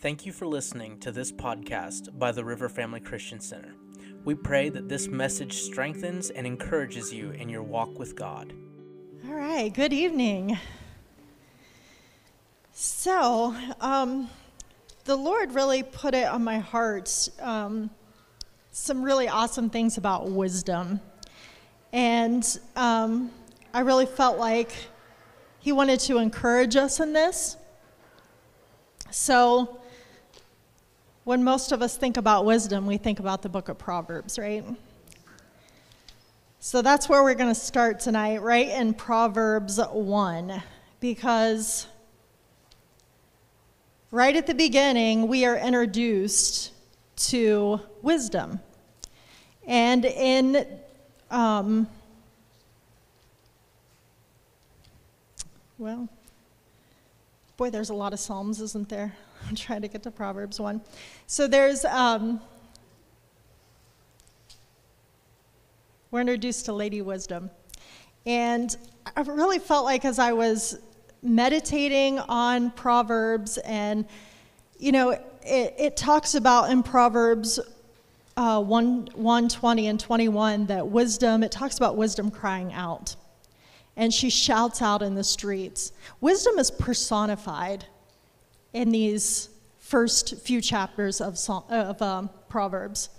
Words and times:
Thank 0.00 0.24
you 0.24 0.32
for 0.32 0.46
listening 0.46 0.98
to 1.00 1.12
this 1.12 1.30
podcast 1.30 2.18
by 2.18 2.32
the 2.32 2.42
River 2.42 2.70
Family 2.70 3.00
Christian 3.00 3.38
Center. 3.38 3.74
We 4.24 4.34
pray 4.34 4.70
that 4.70 4.88
this 4.88 5.08
message 5.08 5.52
strengthens 5.60 6.30
and 6.30 6.46
encourages 6.46 7.12
you 7.12 7.32
in 7.32 7.50
your 7.50 7.62
walk 7.62 7.98
with 7.98 8.16
God. 8.16 8.54
All 9.26 9.34
right, 9.34 9.68
good 9.68 9.92
evening. 9.92 10.56
So, 12.72 13.54
um, 13.78 14.30
the 15.04 15.16
Lord 15.16 15.52
really 15.52 15.82
put 15.82 16.14
it 16.14 16.26
on 16.26 16.42
my 16.42 16.60
heart 16.60 17.28
um, 17.38 17.90
some 18.70 19.02
really 19.02 19.28
awesome 19.28 19.68
things 19.68 19.98
about 19.98 20.30
wisdom. 20.30 20.98
And 21.92 22.58
um, 22.74 23.30
I 23.74 23.80
really 23.80 24.06
felt 24.06 24.38
like 24.38 24.72
He 25.58 25.72
wanted 25.72 26.00
to 26.00 26.16
encourage 26.16 26.74
us 26.74 27.00
in 27.00 27.12
this. 27.12 27.58
So, 29.10 29.79
when 31.24 31.44
most 31.44 31.72
of 31.72 31.82
us 31.82 31.96
think 31.96 32.16
about 32.16 32.44
wisdom, 32.44 32.86
we 32.86 32.96
think 32.96 33.20
about 33.20 33.42
the 33.42 33.48
book 33.48 33.68
of 33.68 33.78
Proverbs, 33.78 34.38
right? 34.38 34.64
So 36.60 36.82
that's 36.82 37.08
where 37.08 37.22
we're 37.22 37.34
going 37.34 37.52
to 37.52 37.60
start 37.60 38.00
tonight, 38.00 38.42
right 38.42 38.68
in 38.68 38.94
Proverbs 38.94 39.78
1, 39.78 40.62
because 41.00 41.86
right 44.10 44.34
at 44.34 44.46
the 44.46 44.54
beginning, 44.54 45.28
we 45.28 45.44
are 45.44 45.56
introduced 45.56 46.72
to 47.16 47.80
wisdom. 48.02 48.60
And 49.66 50.04
in 50.04 50.66
um, 51.30 51.86
well, 55.78 56.08
boy, 57.60 57.68
there's 57.68 57.90
a 57.90 57.94
lot 57.94 58.14
of 58.14 58.18
Psalms, 58.18 58.58
isn't 58.62 58.88
there? 58.88 59.14
I'm 59.46 59.54
trying 59.54 59.82
to 59.82 59.88
get 59.88 60.02
to 60.04 60.10
Proverbs 60.10 60.58
1. 60.58 60.80
So 61.26 61.46
there's, 61.46 61.84
um, 61.84 62.40
we're 66.10 66.22
introduced 66.22 66.64
to 66.64 66.72
Lady 66.72 67.02
Wisdom. 67.02 67.50
And 68.24 68.74
I 69.14 69.20
really 69.20 69.58
felt 69.58 69.84
like 69.84 70.06
as 70.06 70.18
I 70.18 70.32
was 70.32 70.78
meditating 71.22 72.18
on 72.20 72.70
Proverbs, 72.70 73.58
and, 73.58 74.06
you 74.78 74.92
know, 74.92 75.10
it, 75.10 75.74
it 75.78 75.96
talks 75.98 76.34
about 76.34 76.70
in 76.70 76.82
Proverbs 76.82 77.60
uh, 78.38 78.62
1, 78.62 79.08
120 79.12 79.86
and 79.86 80.00
21 80.00 80.64
that 80.64 80.88
wisdom, 80.88 81.42
it 81.42 81.52
talks 81.52 81.76
about 81.76 81.98
wisdom 81.98 82.30
crying 82.30 82.72
out. 82.72 83.16
And 84.00 84.12
she 84.12 84.30
shouts 84.30 84.80
out 84.80 85.02
in 85.02 85.14
the 85.14 85.22
streets. 85.22 85.92
Wisdom 86.22 86.58
is 86.58 86.70
personified 86.70 87.84
in 88.72 88.90
these 88.90 89.50
first 89.78 90.38
few 90.38 90.62
chapters 90.62 91.20
of, 91.20 91.38
of 91.68 92.00
um, 92.00 92.30
Proverbs. 92.48 93.10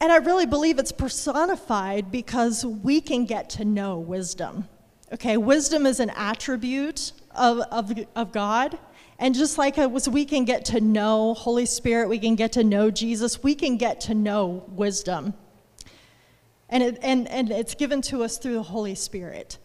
And 0.00 0.12
I 0.12 0.18
really 0.18 0.46
believe 0.46 0.78
it's 0.78 0.92
personified 0.92 2.12
because 2.12 2.64
we 2.64 3.00
can 3.00 3.24
get 3.24 3.50
to 3.50 3.64
know 3.64 3.98
wisdom. 3.98 4.68
Okay, 5.12 5.36
wisdom 5.36 5.84
is 5.84 5.98
an 5.98 6.10
attribute 6.10 7.12
of, 7.34 7.58
of, 7.72 7.92
of 8.14 8.30
God. 8.30 8.78
And 9.18 9.34
just 9.34 9.58
like 9.58 9.78
it 9.78 9.90
was, 9.90 10.08
we 10.08 10.24
can 10.24 10.44
get 10.44 10.64
to 10.66 10.80
know 10.80 11.34
Holy 11.34 11.66
Spirit, 11.66 12.08
we 12.08 12.20
can 12.20 12.36
get 12.36 12.52
to 12.52 12.62
know 12.62 12.90
Jesus, 12.90 13.42
we 13.42 13.56
can 13.56 13.78
get 13.78 14.00
to 14.02 14.14
know 14.14 14.64
wisdom. 14.68 15.34
And, 16.68 16.82
it, 16.82 16.98
and, 17.02 17.28
and 17.28 17.50
it's 17.50 17.74
given 17.74 18.02
to 18.02 18.22
us 18.22 18.38
through 18.38 18.54
the 18.54 18.62
Holy 18.62 18.94
Spirit. 18.94 19.58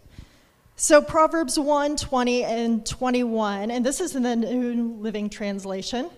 So 0.76 1.02
Proverbs 1.02 1.60
1 1.60 1.98
20 1.98 2.44
and 2.44 2.86
21, 2.86 3.70
and 3.70 3.86
this 3.86 4.00
is 4.00 4.16
in 4.16 4.24
the 4.24 4.36
New 4.36 4.96
Living 5.00 5.30
Translation. 5.30 6.10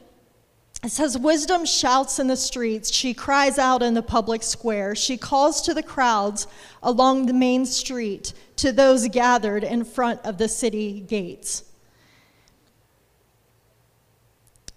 It 0.84 0.92
says, 0.92 1.18
Wisdom 1.18 1.66
shouts 1.66 2.20
in 2.20 2.28
the 2.28 2.36
streets. 2.36 2.92
She 2.92 3.14
cries 3.14 3.60
out 3.60 3.84
in 3.84 3.94
the 3.94 4.02
public 4.02 4.42
square. 4.42 4.96
She 4.96 5.16
calls 5.16 5.62
to 5.64 5.73
the 5.73 5.84
crowds 5.84 6.48
along 6.82 7.28
the 7.28 7.34
main 7.34 7.66
street, 7.66 8.34
to 8.58 8.72
those 8.72 9.08
gathered 9.08 9.64
in 9.64 9.84
front 9.84 10.22
of 10.26 10.38
the 10.38 10.48
city 10.48 11.02
gates. 11.02 11.64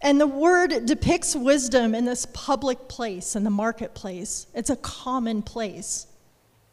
And 0.04 0.20
the 0.20 0.28
word 0.28 0.86
depicts 0.86 1.34
wisdom 1.34 1.94
in 1.94 2.04
this 2.04 2.26
public 2.32 2.86
place, 2.86 3.34
in 3.34 3.42
the 3.42 3.50
marketplace. 3.50 4.46
It's 4.54 4.70
a 4.70 4.76
common 4.76 5.42
place, 5.42 6.06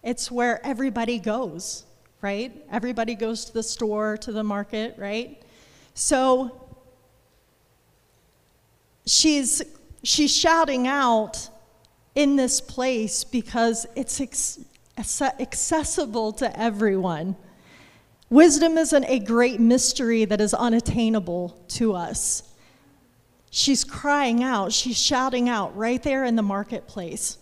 it's 0.03 0.29
where 0.29 0.63
everybody 0.63 1.17
goes 1.17 1.85
right? 2.21 2.51
Everybody 2.71 3.15
goes 3.15 3.45
to 3.45 3.53
the 3.53 3.63
store, 3.63 4.17
to 4.17 4.31
the 4.31 4.43
market, 4.43 4.95
right? 4.97 5.41
So 5.93 6.69
she's 9.05 9.61
she's 10.03 10.35
shouting 10.35 10.87
out 10.87 11.49
in 12.15 12.35
this 12.35 12.61
place 12.61 13.23
because 13.23 13.87
it's 13.95 14.21
accessible 15.39 16.33
to 16.33 16.59
everyone. 16.59 17.35
Wisdom 18.29 18.77
isn't 18.77 19.05
a 19.05 19.19
great 19.19 19.59
mystery 19.59 20.23
that 20.25 20.39
is 20.39 20.53
unattainable 20.53 21.59
to 21.67 21.93
us. 21.93 22.43
She's 23.53 23.84
crying 23.84 24.41
out, 24.41 24.72
she's 24.72 24.97
shouting 24.97 25.50
out 25.50 25.75
right 25.75 26.01
there 26.01 26.23
in 26.23 26.38
the 26.38 26.41
marketplace. 26.41 27.38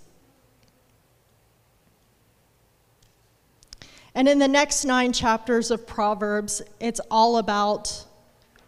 And 4.16 4.28
in 4.28 4.40
the 4.40 4.48
next 4.48 4.86
nine 4.86 5.14
chapters 5.14 5.70
of 5.70 5.86
Proverbs, 5.86 6.64
it's 6.80 7.00
all 7.12 7.38
about 7.38 8.06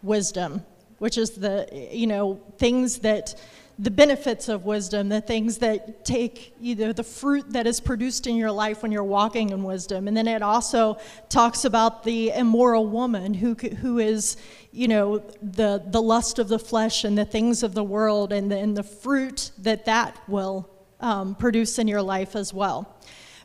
wisdom, 0.04 0.64
which 0.98 1.18
is 1.18 1.30
the, 1.30 1.68
you 1.92 2.06
know, 2.06 2.40
things 2.58 3.00
that, 3.00 3.34
the 3.78 3.90
benefits 3.90 4.48
of 4.48 4.64
wisdom, 4.64 5.08
the 5.08 5.20
things 5.20 5.58
that 5.58 6.04
take 6.04 6.54
either 6.60 6.92
the 6.92 7.02
fruit 7.02 7.52
that 7.52 7.66
is 7.66 7.80
produced 7.80 8.26
in 8.26 8.36
your 8.36 8.52
life 8.52 8.82
when 8.82 8.92
you're 8.92 9.02
walking 9.02 9.50
in 9.50 9.64
wisdom. 9.64 10.08
And 10.08 10.16
then 10.16 10.28
it 10.28 10.42
also 10.42 10.98
talks 11.28 11.64
about 11.64 12.04
the 12.04 12.30
immoral 12.30 12.86
woman 12.86 13.34
who, 13.34 13.54
who 13.54 13.98
is, 13.98 14.36
you 14.72 14.88
know, 14.88 15.18
the, 15.40 15.82
the 15.86 16.02
lust 16.02 16.38
of 16.38 16.48
the 16.48 16.58
flesh 16.58 17.04
and 17.04 17.16
the 17.16 17.24
things 17.24 17.62
of 17.62 17.74
the 17.74 17.84
world 17.84 18.32
and 18.32 18.50
the, 18.50 18.58
and 18.58 18.76
the 18.76 18.82
fruit 18.82 19.50
that 19.58 19.86
that 19.86 20.16
will 20.28 20.68
um, 21.00 21.34
produce 21.34 21.78
in 21.78 21.88
your 21.88 22.02
life 22.02 22.36
as 22.36 22.54
well. 22.54 22.96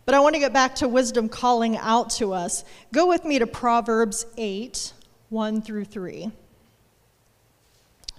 But 0.06 0.16
I 0.16 0.20
want 0.20 0.36
to 0.36 0.40
get 0.40 0.54
back 0.54 0.76
to 0.76 0.88
wisdom 0.88 1.28
calling 1.28 1.78
out 1.78 2.12
to 2.12 2.34
us. 2.34 2.64
Go 2.94 3.08
with 3.08 3.26
me 3.26 3.40
to 3.40 3.48
Proverbs 3.48 4.26
8 4.38 4.94
1 5.30 5.62
through 5.62 5.84
3. 5.84 6.32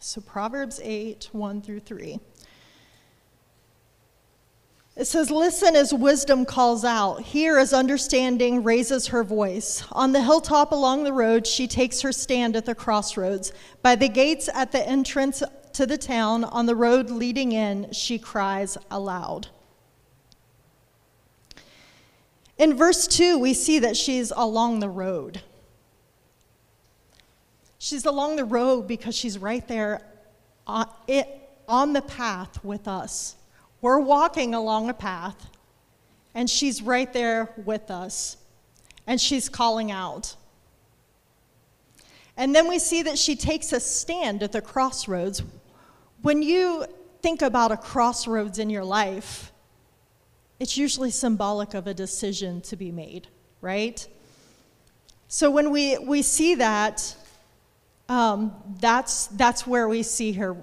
So, 0.01 0.21
Proverbs 0.21 0.81
8 0.83 1.31
1 1.33 1.63
through 1.63 1.81
3. 1.81 2.21
It 4.99 5.07
says, 5.07 5.31
Listen 5.31 5.77
as 5.77 5.95
wisdom 5.95 6.45
calls 6.45 6.85
out. 6.85 7.23
Hear 7.23 7.59
as 7.59 7.73
understanding 7.73 8.65
raises 8.65 9.09
her 9.09 9.23
voice. 9.23 9.85
On 9.93 10.13
the 10.13 10.23
hilltop 10.23 10.73
along 10.73 11.05
the 11.05 11.13
road, 11.13 11.47
she 11.47 11.69
takes 11.69 12.01
her 12.01 12.13
stand 12.13 12.57
at 12.57 12.67
the 12.67 12.75
crossroads. 12.75 13.53
By 13.81 13.95
the 13.95 14.09
gates 14.09 14.49
at 14.53 14.73
the 14.73 14.85
entrance 14.87 15.43
to 15.75 15.87
the 15.87 15.99
town, 15.99 16.43
on 16.43 16.67
the 16.67 16.75
road 16.75 17.11
leading 17.11 17.53
in, 17.53 17.93
she 17.93 18.19
cries 18.19 18.77
aloud. 18.91 19.47
In 22.57 22.77
verse 22.77 23.07
2, 23.07 23.39
we 23.39 23.55
see 23.55 23.79
that 23.79 23.97
she's 23.97 24.33
along 24.35 24.81
the 24.81 24.89
road. 24.89 25.43
She's 27.89 28.05
along 28.05 28.37
the 28.37 28.45
road 28.45 28.87
because 28.87 29.15
she's 29.15 29.39
right 29.39 29.67
there 29.67 30.03
on, 30.67 30.91
it, 31.07 31.27
on 31.67 31.95
the 31.95 32.03
path 32.03 32.63
with 32.63 32.87
us. 32.87 33.35
We're 33.81 33.99
walking 33.99 34.53
along 34.53 34.91
a 34.91 34.93
path, 34.93 35.49
and 36.35 36.51
she's 36.51 36.83
right 36.83 37.11
there 37.15 37.51
with 37.65 37.91
us, 37.91 38.37
and 39.07 39.19
she's 39.19 39.49
calling 39.49 39.91
out. 39.91 40.37
And 42.37 42.55
then 42.55 42.69
we 42.69 42.79
see 42.79 43.05
that 43.05 43.17
she 43.17 43.35
takes 43.35 43.73
a 43.73 43.81
stand 43.81 44.43
at 44.43 44.53
the 44.53 44.61
crossroads. 44.61 45.43
When 46.21 46.43
you 46.43 46.85
think 47.23 47.41
about 47.41 47.73
a 47.73 47.79
crossroads 47.79 48.59
in 48.59 48.69
your 48.69 48.85
life, 48.85 49.51
it's 50.61 50.77
usually 50.77 51.11
symbolic 51.11 51.73
of 51.73 51.87
a 51.87 51.95
decision 51.95 52.61
to 52.61 52.77
be 52.77 52.93
made, 52.93 53.29
right? 53.63 54.07
So 55.29 55.51
when 55.51 55.71
we, 55.71 55.97
we 55.97 56.21
see 56.21 56.55
that, 56.57 57.17
um, 58.09 58.55
that's, 58.81 59.27
that's 59.29 59.67
where 59.67 59.89
we 59.89 60.03
see 60.03 60.33
her. 60.33 60.57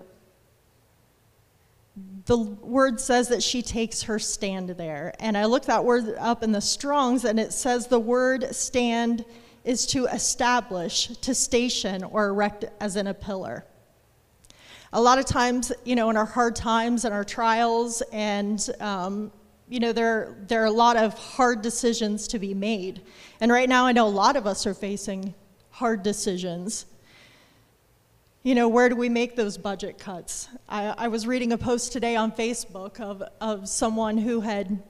The 2.26 2.38
word 2.38 3.00
says 3.00 3.28
that 3.30 3.44
she 3.44 3.62
takes 3.62 4.04
her 4.04 4.18
stand 4.18 4.70
there. 4.70 5.14
And 5.20 5.38
I 5.38 5.46
looked 5.46 5.68
that 5.68 5.86
word 5.86 6.16
up 6.18 6.44
in 6.44 6.52
the 6.52 6.62
Strongs, 6.62 7.24
and 7.24 7.40
it 7.40 7.54
says 7.54 7.88
the 7.88 8.00
word 8.00 8.56
stand 8.56 9.26
is 9.64 9.86
to 9.88 10.06
establish, 10.06 11.08
to 11.08 11.36
station, 11.36 12.04
or 12.04 12.28
erect 12.28 12.66
as 12.80 12.96
in 12.96 13.08
a 13.08 13.14
pillar. 13.14 13.66
A 14.94 15.02
lot 15.02 15.20
of 15.20 15.26
times, 15.26 15.72
you 15.84 15.96
know, 15.96 16.10
in 16.10 16.18
our 16.18 16.26
hard 16.26 16.56
times 16.56 17.06
and 17.06 17.14
our 17.14 17.24
trials 17.24 18.02
and 18.12 18.70
um, 18.80 19.32
you 19.68 19.80
know, 19.80 19.92
there, 19.92 20.36
there 20.48 20.62
are 20.62 20.68
a 20.68 20.72
lot 20.72 20.96
of 20.96 21.14
hard 21.14 21.62
decisions 21.62 22.28
to 22.30 22.40
be 22.40 22.54
made. 22.54 23.02
And 23.40 23.52
right 23.52 23.68
now, 23.68 23.86
I 23.86 23.92
know 23.92 24.08
a 24.08 24.10
lot 24.10 24.36
of 24.36 24.46
us 24.46 24.68
are 24.68 24.74
facing 24.74 25.34
hard 25.72 26.04
decisions. 26.04 26.86
You 28.46 28.54
know, 28.54 28.70
where 28.70 28.90
do 28.90 28.96
we 28.96 29.10
make 29.10 29.36
those 29.36 29.58
budget 29.58 29.98
cuts? 29.98 30.50
I, 30.70 30.94
I 30.96 31.08
was 31.08 31.26
reading 31.26 31.52
a 31.52 31.58
post 31.58 31.92
today 31.92 32.16
on 32.16 32.32
Facebook 32.32 33.00
of, 33.00 33.24
of 33.42 33.68
someone 33.68 34.20
who 34.20 34.42
had 34.42 34.84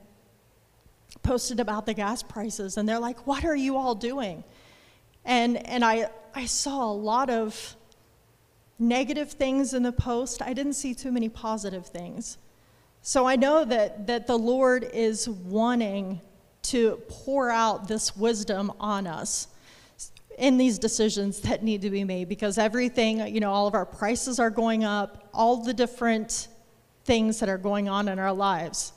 posted 1.22 1.58
about 1.58 1.86
the 1.86 1.94
gas 1.94 2.22
prices, 2.22 2.76
and 2.76 2.86
they're 2.86 2.98
like, 2.98 3.26
What 3.26 3.46
are 3.46 3.56
you 3.56 3.78
all 3.78 3.94
doing? 3.94 4.44
And, 5.24 5.56
and 5.66 5.82
I, 5.82 6.10
I 6.34 6.44
saw 6.44 6.84
a 6.84 6.92
lot 6.92 7.30
of 7.30 7.76
negative 8.78 9.32
things 9.32 9.72
in 9.72 9.82
the 9.82 9.92
post. 9.92 10.42
I 10.42 10.52
didn't 10.52 10.74
see 10.74 10.94
too 10.94 11.10
many 11.10 11.30
positive 11.30 11.86
things. 11.86 12.36
So 13.00 13.24
I 13.24 13.36
know 13.36 13.64
that, 13.64 14.06
that 14.06 14.26
the 14.26 14.38
Lord 14.38 14.86
is 14.92 15.30
wanting 15.30 16.20
to 16.64 17.00
pour 17.08 17.48
out 17.48 17.88
this 17.88 18.14
wisdom 18.14 18.70
on 18.78 19.06
us 19.06 19.48
in 20.38 20.58
these 20.58 20.78
decisions 20.78 21.40
that 21.40 21.62
need 21.62 21.82
to 21.82 21.90
be 21.90 22.04
made 22.04 22.28
because 22.28 22.58
everything, 22.58 23.26
you 23.34 23.40
know, 23.40 23.50
all 23.50 23.66
of 23.66 23.74
our 23.74 23.86
prices 23.86 24.38
are 24.38 24.50
going 24.50 24.84
up, 24.84 25.28
all 25.32 25.62
the 25.62 25.72
different 25.72 26.48
things 27.04 27.40
that 27.40 27.48
are 27.48 27.58
going 27.58 27.88
on 27.88 28.08
in 28.08 28.18
our 28.18 28.32
lives. 28.32 28.92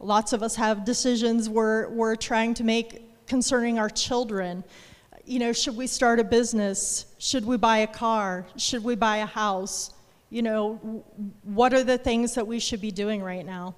Lots 0.00 0.32
of 0.32 0.42
us 0.42 0.54
have 0.56 0.84
decisions 0.84 1.48
we're, 1.48 1.88
we're 1.88 2.14
trying 2.14 2.54
to 2.54 2.64
make 2.64 3.26
concerning 3.26 3.78
our 3.78 3.88
children. 3.88 4.62
You 5.24 5.38
know, 5.38 5.52
should 5.52 5.76
we 5.76 5.86
start 5.86 6.20
a 6.20 6.24
business? 6.24 7.06
Should 7.18 7.44
we 7.44 7.56
buy 7.56 7.78
a 7.78 7.86
car? 7.86 8.46
Should 8.56 8.84
we 8.84 8.94
buy 8.94 9.18
a 9.18 9.26
house? 9.26 9.92
You 10.30 10.42
know, 10.42 11.04
what 11.42 11.72
are 11.72 11.84
the 11.84 11.98
things 11.98 12.34
that 12.34 12.46
we 12.46 12.58
should 12.58 12.80
be 12.80 12.90
doing 12.90 13.22
right 13.22 13.46
now? 13.46 13.74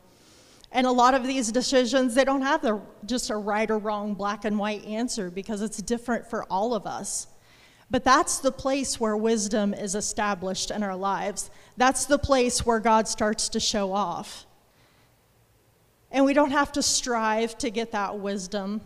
And 0.72 0.86
a 0.86 0.92
lot 0.92 1.14
of 1.14 1.26
these 1.26 1.52
decisions, 1.52 2.14
they 2.14 2.24
don't 2.24 2.42
have 2.42 2.62
the, 2.62 2.80
just 3.04 3.30
a 3.30 3.36
right 3.36 3.70
or 3.70 3.78
wrong, 3.78 4.14
black 4.14 4.44
and 4.44 4.58
white 4.58 4.84
answer 4.84 5.30
because 5.30 5.62
it's 5.62 5.78
different 5.78 6.28
for 6.28 6.44
all 6.44 6.74
of 6.74 6.86
us. 6.86 7.28
But 7.90 8.04
that's 8.04 8.38
the 8.38 8.50
place 8.50 8.98
where 8.98 9.16
wisdom 9.16 9.72
is 9.72 9.94
established 9.94 10.70
in 10.70 10.82
our 10.82 10.96
lives. 10.96 11.50
That's 11.76 12.04
the 12.06 12.18
place 12.18 12.66
where 12.66 12.80
God 12.80 13.06
starts 13.06 13.48
to 13.50 13.60
show 13.60 13.92
off. 13.92 14.44
And 16.10 16.24
we 16.24 16.32
don't 16.32 16.50
have 16.50 16.72
to 16.72 16.82
strive 16.82 17.56
to 17.58 17.70
get 17.70 17.92
that 17.92 18.18
wisdom. 18.18 18.80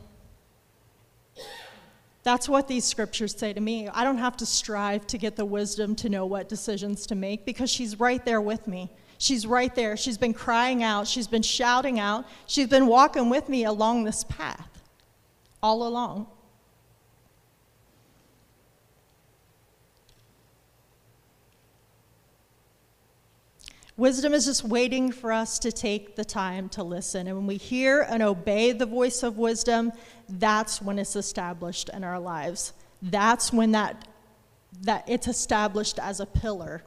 That's 2.22 2.48
what 2.48 2.68
these 2.68 2.84
scriptures 2.84 3.34
say 3.34 3.54
to 3.54 3.60
me. 3.60 3.88
I 3.88 4.04
don't 4.04 4.18
have 4.18 4.36
to 4.38 4.46
strive 4.46 5.06
to 5.08 5.18
get 5.18 5.36
the 5.36 5.44
wisdom 5.46 5.94
to 5.96 6.10
know 6.10 6.26
what 6.26 6.48
decisions 6.48 7.06
to 7.06 7.14
make 7.14 7.46
because 7.46 7.70
she's 7.70 7.98
right 7.98 8.22
there 8.24 8.42
with 8.42 8.66
me. 8.66 8.90
She's 9.20 9.46
right 9.46 9.74
there. 9.74 9.98
She's 9.98 10.16
been 10.16 10.32
crying 10.32 10.82
out. 10.82 11.06
She's 11.06 11.26
been 11.26 11.42
shouting 11.42 12.00
out. 12.00 12.26
She's 12.46 12.68
been 12.68 12.86
walking 12.86 13.28
with 13.28 13.50
me 13.50 13.64
along 13.64 14.04
this 14.04 14.24
path 14.24 14.66
all 15.62 15.86
along. 15.86 16.26
Wisdom 23.98 24.32
is 24.32 24.46
just 24.46 24.64
waiting 24.64 25.12
for 25.12 25.30
us 25.30 25.58
to 25.58 25.70
take 25.70 26.16
the 26.16 26.24
time 26.24 26.70
to 26.70 26.82
listen. 26.82 27.26
And 27.26 27.36
when 27.36 27.46
we 27.46 27.58
hear 27.58 28.00
and 28.00 28.22
obey 28.22 28.72
the 28.72 28.86
voice 28.86 29.22
of 29.22 29.36
wisdom, 29.36 29.92
that's 30.30 30.80
when 30.80 30.98
it's 30.98 31.14
established 31.16 31.90
in 31.92 32.02
our 32.04 32.18
lives. 32.18 32.72
That's 33.02 33.52
when 33.52 33.72
that, 33.72 34.08
that 34.80 35.04
it's 35.06 35.28
established 35.28 35.98
as 35.98 36.20
a 36.20 36.24
pillar 36.24 36.82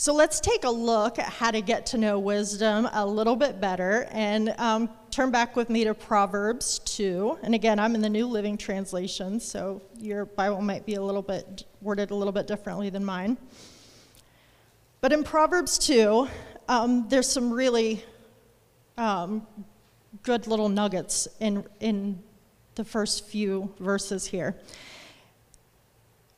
so 0.00 0.14
let's 0.14 0.40
take 0.40 0.64
a 0.64 0.70
look 0.70 1.18
at 1.18 1.26
how 1.26 1.50
to 1.50 1.60
get 1.60 1.84
to 1.84 1.98
know 1.98 2.18
wisdom 2.18 2.88
a 2.94 3.06
little 3.06 3.36
bit 3.36 3.60
better 3.60 4.08
and 4.12 4.48
um, 4.56 4.88
turn 5.10 5.30
back 5.30 5.56
with 5.56 5.68
me 5.68 5.84
to 5.84 5.92
Proverbs 5.92 6.78
2. 6.86 7.40
And 7.42 7.54
again, 7.54 7.78
I'm 7.78 7.94
in 7.94 8.00
the 8.00 8.08
New 8.08 8.26
Living 8.26 8.56
Translation, 8.56 9.38
so 9.38 9.82
your 9.98 10.24
Bible 10.24 10.62
might 10.62 10.86
be 10.86 10.94
a 10.94 11.02
little 11.02 11.20
bit 11.20 11.64
worded 11.82 12.12
a 12.12 12.14
little 12.14 12.32
bit 12.32 12.46
differently 12.46 12.88
than 12.88 13.04
mine. 13.04 13.36
But 15.02 15.12
in 15.12 15.22
Proverbs 15.22 15.76
2, 15.76 16.26
um, 16.70 17.06
there's 17.10 17.28
some 17.28 17.52
really 17.52 18.02
um, 18.96 19.46
good 20.22 20.46
little 20.46 20.70
nuggets 20.70 21.28
in, 21.40 21.62
in 21.80 22.22
the 22.74 22.84
first 22.84 23.26
few 23.26 23.74
verses 23.78 24.24
here. 24.24 24.56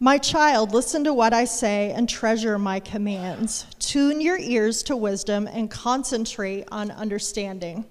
My 0.02 0.18
child, 0.18 0.72
listen 0.72 1.04
to 1.04 1.14
what 1.14 1.32
I 1.32 1.44
say 1.44 1.92
and 1.92 2.08
treasure 2.08 2.58
my 2.58 2.80
commands. 2.80 3.66
Tune 3.78 4.20
your 4.20 4.36
ears 4.36 4.82
to 4.82 4.96
wisdom 4.96 5.46
and 5.46 5.70
concentrate 5.70 6.66
on 6.72 6.90
understanding. 6.90 7.84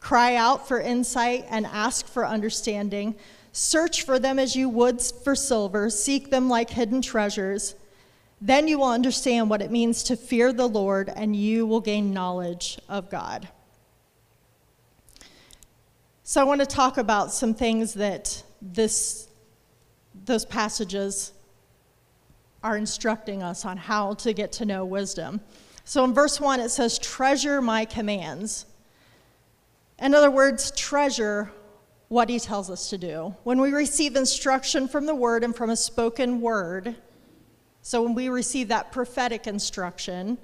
Cry 0.00 0.34
out 0.36 0.66
for 0.66 0.80
insight 0.80 1.44
and 1.50 1.66
ask 1.66 2.06
for 2.06 2.26
understanding. 2.26 3.16
Search 3.52 4.04
for 4.04 4.18
them 4.18 4.38
as 4.38 4.56
you 4.56 4.70
would 4.70 5.02
for 5.02 5.34
silver, 5.34 5.90
seek 5.90 6.30
them 6.30 6.48
like 6.48 6.70
hidden 6.70 7.02
treasures. 7.02 7.74
Then 8.40 8.66
you 8.66 8.78
will 8.78 8.88
understand 8.88 9.50
what 9.50 9.60
it 9.60 9.70
means 9.70 10.04
to 10.04 10.16
fear 10.16 10.54
the 10.54 10.66
Lord, 10.66 11.12
and 11.14 11.36
you 11.36 11.66
will 11.66 11.82
gain 11.82 12.14
knowledge 12.14 12.78
of 12.88 13.10
God. 13.10 13.46
So, 16.22 16.40
I 16.40 16.44
want 16.44 16.60
to 16.60 16.66
talk 16.66 16.96
about 16.96 17.30
some 17.30 17.52
things 17.52 17.92
that 17.92 18.42
this, 18.62 19.28
those 20.24 20.46
passages 20.46 21.34
are 22.62 22.76
instructing 22.76 23.42
us 23.42 23.64
on 23.64 23.76
how 23.76 24.14
to 24.14 24.32
get 24.32 24.52
to 24.52 24.64
know 24.64 24.84
wisdom. 24.84 25.40
So 25.84 26.04
in 26.04 26.14
verse 26.14 26.40
1, 26.40 26.60
it 26.60 26.70
says, 26.70 26.98
Treasure 26.98 27.60
my 27.60 27.84
commands. 27.84 28.66
In 29.98 30.14
other 30.14 30.30
words, 30.30 30.70
treasure 30.72 31.52
what 32.08 32.28
he 32.28 32.38
tells 32.38 32.70
us 32.70 32.90
to 32.90 32.98
do. 32.98 33.34
When 33.42 33.60
we 33.60 33.72
receive 33.72 34.16
instruction 34.16 34.86
from 34.86 35.06
the 35.06 35.14
word 35.14 35.44
and 35.44 35.54
from 35.54 35.70
a 35.70 35.76
spoken 35.76 36.40
word, 36.40 36.96
so 37.80 38.02
when 38.02 38.14
we 38.14 38.28
receive 38.28 38.68
that 38.68 38.92
prophetic 38.92 39.46
instruction 39.46 40.38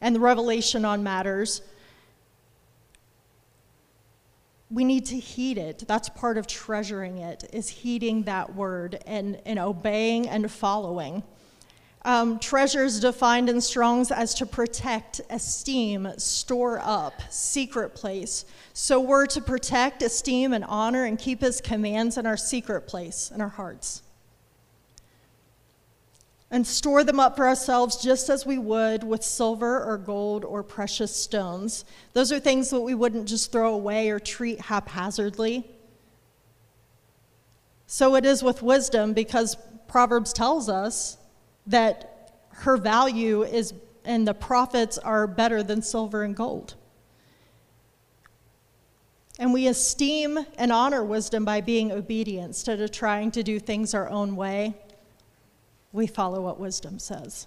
and 0.00 0.14
the 0.14 0.20
revelation 0.20 0.84
on 0.84 1.02
matters, 1.02 1.60
we 4.70 4.84
need 4.84 5.06
to 5.06 5.18
heed 5.18 5.58
it. 5.58 5.84
That's 5.86 6.08
part 6.08 6.38
of 6.38 6.46
treasuring 6.46 7.18
it, 7.18 7.48
is 7.52 7.68
heeding 7.68 8.24
that 8.24 8.54
word 8.54 9.02
and, 9.06 9.40
and 9.44 9.58
obeying 9.58 10.28
and 10.28 10.50
following. 10.50 11.22
Um, 12.02 12.38
treasures 12.38 13.00
defined 13.00 13.50
in 13.50 13.60
Strong's 13.60 14.10
as 14.10 14.32
to 14.34 14.46
protect, 14.46 15.20
esteem, 15.30 16.08
store 16.16 16.80
up, 16.82 17.20
secret 17.28 17.94
place. 17.94 18.44
So 18.72 19.00
we're 19.00 19.26
to 19.26 19.40
protect, 19.40 20.02
esteem, 20.02 20.52
and 20.52 20.64
honor 20.64 21.04
and 21.04 21.18
keep 21.18 21.40
his 21.40 21.60
commands 21.60 22.16
in 22.16 22.24
our 22.24 22.36
secret 22.36 22.82
place, 22.82 23.32
in 23.34 23.40
our 23.40 23.48
hearts. 23.48 24.02
And 26.50 26.66
store 26.66 27.04
them 27.04 27.20
up 27.20 27.36
for 27.36 27.46
ourselves 27.46 27.96
just 27.96 28.30
as 28.30 28.46
we 28.46 28.56
would 28.56 29.04
with 29.04 29.22
silver 29.22 29.84
or 29.84 29.98
gold 29.98 30.44
or 30.44 30.62
precious 30.62 31.14
stones. 31.14 31.84
Those 32.14 32.32
are 32.32 32.40
things 32.40 32.70
that 32.70 32.80
we 32.80 32.94
wouldn't 32.94 33.28
just 33.28 33.52
throw 33.52 33.74
away 33.74 34.08
or 34.08 34.18
treat 34.18 34.60
haphazardly. 34.60 35.68
So 37.86 38.14
it 38.14 38.24
is 38.24 38.42
with 38.42 38.62
wisdom 38.62 39.12
because 39.12 39.58
Proverbs 39.88 40.32
tells 40.32 40.70
us 40.70 41.17
that 41.68 42.32
her 42.50 42.76
value 42.76 43.44
is 43.44 43.72
and 44.04 44.26
the 44.26 44.34
profits 44.34 44.96
are 44.98 45.26
better 45.26 45.62
than 45.62 45.82
silver 45.82 46.22
and 46.22 46.34
gold. 46.34 46.74
And 49.38 49.52
we 49.52 49.68
esteem 49.68 50.38
and 50.56 50.72
honor 50.72 51.04
wisdom 51.04 51.44
by 51.44 51.60
being 51.60 51.92
obedient 51.92 52.48
instead 52.48 52.80
of 52.80 52.90
trying 52.90 53.30
to 53.32 53.42
do 53.42 53.60
things 53.60 53.94
our 53.94 54.08
own 54.08 54.34
way. 54.34 54.74
We 55.92 56.06
follow 56.06 56.40
what 56.40 56.58
wisdom 56.58 56.98
says. 56.98 57.46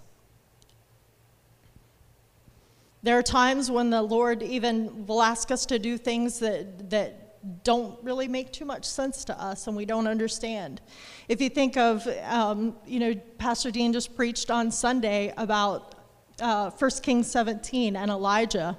There 3.02 3.18
are 3.18 3.22
times 3.22 3.70
when 3.70 3.90
the 3.90 4.00
Lord 4.00 4.42
even 4.42 5.06
will 5.06 5.20
ask 5.20 5.50
us 5.50 5.66
to 5.66 5.78
do 5.78 5.98
things 5.98 6.38
that, 6.38 6.90
that 6.90 7.21
don't 7.64 8.02
really 8.02 8.28
make 8.28 8.52
too 8.52 8.64
much 8.64 8.84
sense 8.84 9.24
to 9.24 9.40
us 9.40 9.66
and 9.66 9.76
we 9.76 9.84
don't 9.84 10.06
understand. 10.06 10.80
If 11.28 11.40
you 11.40 11.48
think 11.48 11.76
of, 11.76 12.06
um, 12.24 12.76
you 12.86 13.00
know, 13.00 13.14
Pastor 13.38 13.70
Dean 13.70 13.92
just 13.92 14.14
preached 14.14 14.50
on 14.50 14.70
Sunday 14.70 15.32
about 15.36 15.94
uh, 16.40 16.70
1 16.70 16.90
Kings 17.02 17.30
17 17.30 17.96
and 17.96 18.10
Elijah. 18.10 18.78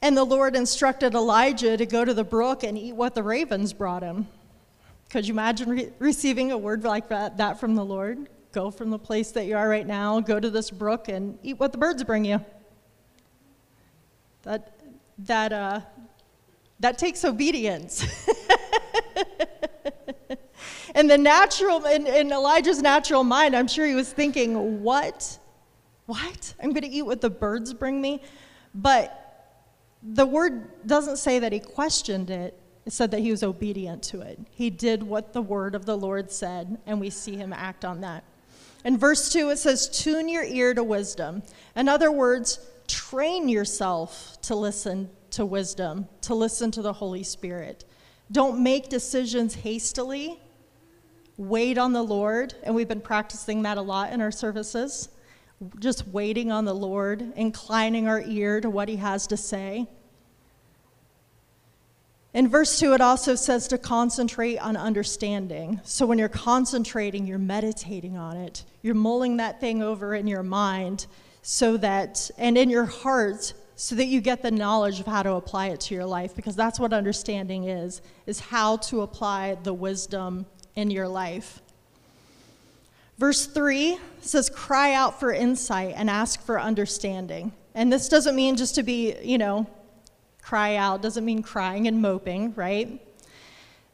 And 0.00 0.16
the 0.16 0.24
Lord 0.24 0.56
instructed 0.56 1.14
Elijah 1.14 1.76
to 1.76 1.86
go 1.86 2.04
to 2.04 2.12
the 2.12 2.24
brook 2.24 2.64
and 2.64 2.76
eat 2.76 2.94
what 2.94 3.14
the 3.14 3.22
ravens 3.22 3.72
brought 3.72 4.02
him. 4.02 4.26
Could 5.10 5.28
you 5.28 5.34
imagine 5.34 5.68
re- 5.68 5.92
receiving 5.98 6.52
a 6.52 6.58
word 6.58 6.84
like 6.84 7.08
that, 7.08 7.36
that 7.36 7.60
from 7.60 7.74
the 7.74 7.84
Lord? 7.84 8.28
Go 8.52 8.70
from 8.70 8.90
the 8.90 8.98
place 8.98 9.30
that 9.32 9.46
you 9.46 9.56
are 9.56 9.68
right 9.68 9.86
now, 9.86 10.20
go 10.20 10.40
to 10.40 10.50
this 10.50 10.70
brook 10.70 11.08
and 11.08 11.38
eat 11.42 11.58
what 11.58 11.72
the 11.72 11.78
birds 11.78 12.02
bring 12.04 12.24
you. 12.24 12.44
That 14.42 14.81
that, 15.18 15.52
uh, 15.52 15.80
that 16.80 16.98
takes 16.98 17.24
obedience. 17.24 18.04
in 20.94 21.06
the 21.06 21.18
natural, 21.18 21.84
in, 21.86 22.06
in 22.06 22.32
Elijah's 22.32 22.82
natural 22.82 23.24
mind, 23.24 23.54
I'm 23.54 23.68
sure 23.68 23.86
he 23.86 23.94
was 23.94 24.12
thinking, 24.12 24.82
what? 24.82 25.38
What? 26.06 26.54
I'm 26.62 26.70
going 26.70 26.82
to 26.82 26.90
eat 26.90 27.02
what 27.02 27.20
the 27.20 27.30
birds 27.30 27.72
bring 27.72 28.00
me? 28.00 28.22
But 28.74 29.18
the 30.02 30.26
word 30.26 30.86
doesn't 30.86 31.18
say 31.18 31.38
that 31.38 31.52
he 31.52 31.60
questioned 31.60 32.30
it. 32.30 32.58
It 32.84 32.92
said 32.92 33.12
that 33.12 33.20
he 33.20 33.30
was 33.30 33.42
obedient 33.42 34.02
to 34.04 34.22
it. 34.22 34.40
He 34.50 34.68
did 34.68 35.02
what 35.02 35.32
the 35.32 35.42
word 35.42 35.74
of 35.74 35.86
the 35.86 35.96
Lord 35.96 36.32
said, 36.32 36.78
and 36.86 37.00
we 37.00 37.10
see 37.10 37.36
him 37.36 37.52
act 37.52 37.84
on 37.84 38.00
that. 38.00 38.24
In 38.84 38.98
verse 38.98 39.32
2, 39.32 39.50
it 39.50 39.58
says, 39.58 39.88
Tune 39.88 40.28
your 40.28 40.42
ear 40.42 40.74
to 40.74 40.82
wisdom. 40.82 41.44
In 41.76 41.88
other 41.88 42.10
words, 42.10 42.58
train 43.12 43.46
yourself 43.46 44.38
to 44.40 44.54
listen 44.54 45.06
to 45.28 45.44
wisdom, 45.44 46.08
to 46.22 46.34
listen 46.34 46.70
to 46.70 46.80
the 46.80 46.94
Holy 46.94 47.22
Spirit. 47.22 47.84
Don't 48.30 48.62
make 48.62 48.88
decisions 48.88 49.54
hastily. 49.54 50.40
Wait 51.36 51.76
on 51.76 51.92
the 51.92 52.02
Lord, 52.02 52.54
and 52.62 52.74
we've 52.74 52.88
been 52.88 53.02
practicing 53.02 53.60
that 53.64 53.76
a 53.76 53.82
lot 53.82 54.14
in 54.14 54.22
our 54.22 54.30
services. 54.30 55.10
Just 55.78 56.08
waiting 56.08 56.50
on 56.50 56.64
the 56.64 56.74
Lord, 56.74 57.34
inclining 57.36 58.08
our 58.08 58.22
ear 58.22 58.62
to 58.62 58.70
what 58.70 58.88
He 58.88 58.96
has 58.96 59.26
to 59.26 59.36
say. 59.36 59.86
In 62.32 62.48
verse 62.48 62.78
2, 62.78 62.94
it 62.94 63.02
also 63.02 63.34
says 63.34 63.68
to 63.68 63.76
concentrate 63.76 64.56
on 64.56 64.74
understanding. 64.74 65.82
So 65.84 66.06
when 66.06 66.18
you're 66.18 66.30
concentrating, 66.30 67.26
you're 67.26 67.36
meditating 67.36 68.16
on 68.16 68.38
it, 68.38 68.64
you're 68.80 68.94
mulling 68.94 69.36
that 69.36 69.60
thing 69.60 69.82
over 69.82 70.14
in 70.14 70.26
your 70.26 70.42
mind 70.42 71.06
so 71.42 71.76
that, 71.76 72.30
and 72.38 72.56
in 72.56 72.70
your 72.70 72.84
heart, 72.84 73.52
so 73.74 73.96
that 73.96 74.06
you 74.06 74.20
get 74.20 74.42
the 74.42 74.50
knowledge 74.50 75.00
of 75.00 75.06
how 75.06 75.22
to 75.22 75.32
apply 75.32 75.68
it 75.68 75.80
to 75.80 75.94
your 75.94 76.06
life, 76.06 76.34
because 76.36 76.54
that's 76.54 76.78
what 76.78 76.92
understanding 76.92 77.64
is, 77.64 78.00
is 78.26 78.38
how 78.38 78.76
to 78.76 79.02
apply 79.02 79.56
the 79.62 79.74
wisdom 79.74 80.46
in 80.76 80.90
your 80.90 81.08
life. 81.08 81.60
Verse 83.18 83.46
3 83.46 83.98
says, 84.20 84.48
Cry 84.48 84.94
out 84.94 85.18
for 85.20 85.32
insight 85.32 85.94
and 85.96 86.08
ask 86.08 86.40
for 86.40 86.60
understanding. 86.60 87.52
And 87.74 87.92
this 87.92 88.08
doesn't 88.08 88.36
mean 88.36 88.56
just 88.56 88.74
to 88.76 88.82
be, 88.82 89.16
you 89.22 89.38
know, 89.38 89.66
cry 90.42 90.76
out 90.76 91.02
doesn't 91.02 91.24
mean 91.24 91.42
crying 91.42 91.88
and 91.88 92.02
moping, 92.02 92.54
right? 92.54 93.00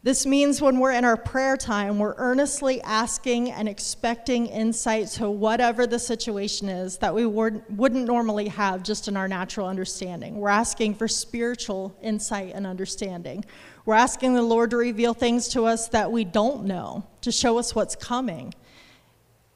This 0.04 0.24
means 0.26 0.62
when 0.62 0.78
we're 0.78 0.92
in 0.92 1.04
our 1.04 1.16
prayer 1.16 1.56
time, 1.56 1.98
we're 1.98 2.14
earnestly 2.18 2.80
asking 2.82 3.50
and 3.50 3.68
expecting 3.68 4.46
insight 4.46 5.08
to 5.08 5.28
whatever 5.28 5.88
the 5.88 5.98
situation 5.98 6.68
is 6.68 6.98
that 6.98 7.12
we 7.12 7.26
wouldn't 7.26 8.06
normally 8.06 8.46
have 8.46 8.84
just 8.84 9.08
in 9.08 9.16
our 9.16 9.26
natural 9.26 9.66
understanding. 9.66 10.36
We're 10.36 10.50
asking 10.50 10.94
for 10.94 11.08
spiritual 11.08 11.96
insight 12.00 12.52
and 12.54 12.64
understanding. 12.64 13.44
We're 13.86 13.96
asking 13.96 14.34
the 14.34 14.42
Lord 14.42 14.70
to 14.70 14.76
reveal 14.76 15.14
things 15.14 15.48
to 15.48 15.64
us 15.64 15.88
that 15.88 16.12
we 16.12 16.22
don't 16.22 16.64
know, 16.64 17.04
to 17.22 17.32
show 17.32 17.58
us 17.58 17.74
what's 17.74 17.96
coming. 17.96 18.54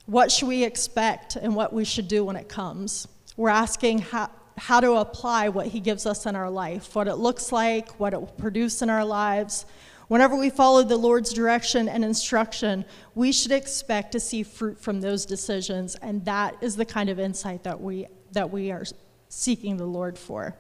What 0.07 0.33
should 0.33 0.49
we 0.49 0.65
expect 0.65 1.37
and 1.37 1.55
what 1.55 1.73
we 1.73 1.85
should 1.85 2.09
do 2.09 2.25
when 2.25 2.35
it 2.35 2.49
comes? 2.49 3.07
We're 3.37 3.51
asking 3.51 4.01
how, 4.01 4.29
how 4.59 4.81
to 4.81 4.95
apply 4.95 5.51
what 5.51 5.69
He 5.69 5.79
gives 5.79 6.05
us 6.05 6.27
in 6.27 6.35
our 6.35 6.51
life, 6.51 6.97
what 6.97 7.07
it 7.07 7.15
looks 7.15 7.53
like, 7.53 8.01
what 8.01 8.13
it 8.13 8.19
will 8.19 8.27
produce 8.27 8.83
in 8.83 8.91
our 8.91 9.05
lives. 9.05 9.67
Whenever 10.13 10.37
we 10.37 10.51
follow 10.51 10.83
the 10.83 10.95
Lord's 10.95 11.33
direction 11.33 11.89
and 11.89 12.05
instruction, 12.05 12.85
we 13.15 13.33
should 13.33 13.51
expect 13.51 14.13
to 14.13 14.21
see 14.21 14.43
fruit 14.43 14.79
from 14.79 15.01
those 15.01 15.25
decisions, 15.25 15.95
and 16.03 16.23
that 16.27 16.55
is 16.61 16.77
the 16.77 16.85
kind 16.85 17.09
of 17.09 17.19
insight 17.19 17.63
that 17.63 17.81
we, 17.81 18.07
that 18.33 18.51
we 18.51 18.71
are 18.71 18.85
seeking 19.31 19.79
the 19.79 19.87
Lord 19.87 20.19
for. 20.19 20.55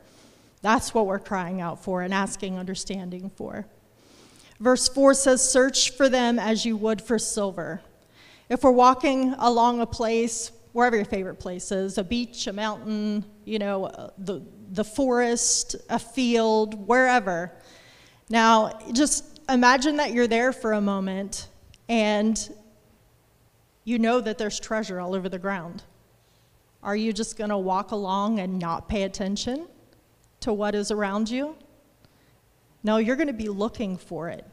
That's 0.63 0.95
what 0.95 1.07
we're 1.07 1.19
crying 1.19 1.61
out 1.61 1.85
for 1.85 2.01
and 2.01 2.15
asking 2.15 2.59
understanding 2.59 3.31
for. 3.37 3.67
Verse 4.59 4.89
4 4.89 5.13
says, 5.13 5.47
Search 5.47 5.91
for 5.91 6.09
them 6.09 6.39
as 6.39 6.65
you 6.65 6.75
would 6.79 7.03
for 7.03 7.19
silver. 7.19 7.83
If 8.49 8.65
we're 8.65 8.71
walking 8.71 9.35
along 9.37 9.83
a 9.83 9.87
place 9.87 10.51
wherever 10.73 10.97
your 10.97 11.05
favorite 11.05 11.41
place 11.41 11.71
is 11.71 11.99
a 11.99 12.05
beach, 12.05 12.47
a 12.47 12.55
mountain, 12.55 13.23
you 13.45 13.59
know, 13.59 14.11
the, 14.17 14.41
the 14.71 14.85
forest, 14.85 15.77
a 15.91 15.99
field, 15.99 16.89
wherever. 16.89 17.53
Now, 18.31 18.81
just 18.93 19.32
imagine 19.49 19.97
that 19.97 20.13
you're 20.13 20.27
there 20.27 20.53
for 20.53 20.73
a 20.73 20.81
moment 20.81 21.49
and 21.89 22.55
you 23.85 23.99
know 23.99 24.21
that 24.21 24.39
there's 24.39 24.61
treasure 24.61 25.01
all 25.01 25.15
over 25.15 25.29
the 25.29 25.39
ground. 25.39 25.83
Are 26.83 26.97
you 26.97 27.13
just 27.13 27.37
going 27.37 27.51
to 27.51 27.59
walk 27.59 27.93
along 27.93 28.39
and 28.39 28.59
not 28.59 28.89
pay 28.89 29.05
attention 29.05 29.67
to 30.41 30.53
what 30.53 30.75
is 30.75 30.91
around 30.91 31.31
you? 31.31 31.57
No, 32.83 32.97
you're 32.97 33.17
going 33.17 33.29
to 33.29 33.33
be 33.33 33.49
looking 33.49 33.97
for 33.97 34.29
it. 34.29 34.45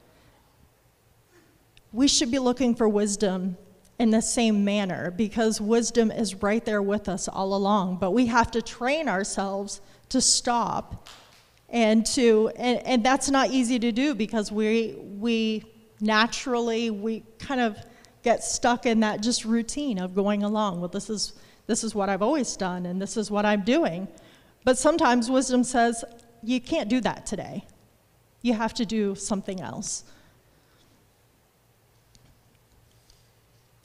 We 1.92 2.08
should 2.08 2.30
be 2.30 2.38
looking 2.38 2.76
for 2.76 2.88
wisdom 2.88 3.58
in 3.98 4.12
the 4.12 4.22
same 4.22 4.64
manner 4.64 5.12
because 5.12 5.60
wisdom 5.60 6.12
is 6.12 6.36
right 6.36 6.64
there 6.64 6.82
with 6.82 7.10
us 7.10 7.28
all 7.28 7.56
along. 7.56 7.98
But 7.98 8.12
we 8.12 8.28
have 8.28 8.52
to 8.52 8.62
train 8.62 9.10
ourselves 9.10 9.82
to 10.10 10.22
stop 10.22 11.08
and 11.72 12.06
to 12.06 12.52
and, 12.56 12.86
and 12.86 13.04
that's 13.04 13.30
not 13.30 13.50
easy 13.52 13.80
to 13.80 13.92
do 13.92 14.16
because 14.16 14.52
we 14.52 14.96
we 15.18 15.64
naturally 16.02 16.90
we 16.90 17.24
kind 17.38 17.62
of 17.62 17.78
get 18.24 18.44
stuck 18.44 18.86
in 18.86 19.00
that 19.02 19.22
just 19.22 19.46
routine 19.46 20.00
of 20.00 20.16
going 20.16 20.44
along. 20.44 20.80
Well, 20.80 20.90
this 20.90 21.10
is 21.10 21.34
this 21.68 21.84
is 21.84 21.94
what 21.94 22.10
I've 22.10 22.22
always 22.22 22.56
done 22.56 22.86
and 22.86 23.02
this 23.02 23.18
is 23.18 23.30
what 23.30 23.46
I'm 23.46 23.62
doing. 23.64 24.08
But 24.64 24.78
sometimes 24.78 25.30
wisdom 25.30 25.64
says 25.64 26.04
you 26.44 26.60
can't 26.60 26.90
do 26.90 27.02
that 27.02 27.26
today. 27.26 27.66
You 28.42 28.54
have 28.54 28.74
to 28.76 28.86
do 28.86 29.16
something 29.16 29.62
else. 29.62 30.04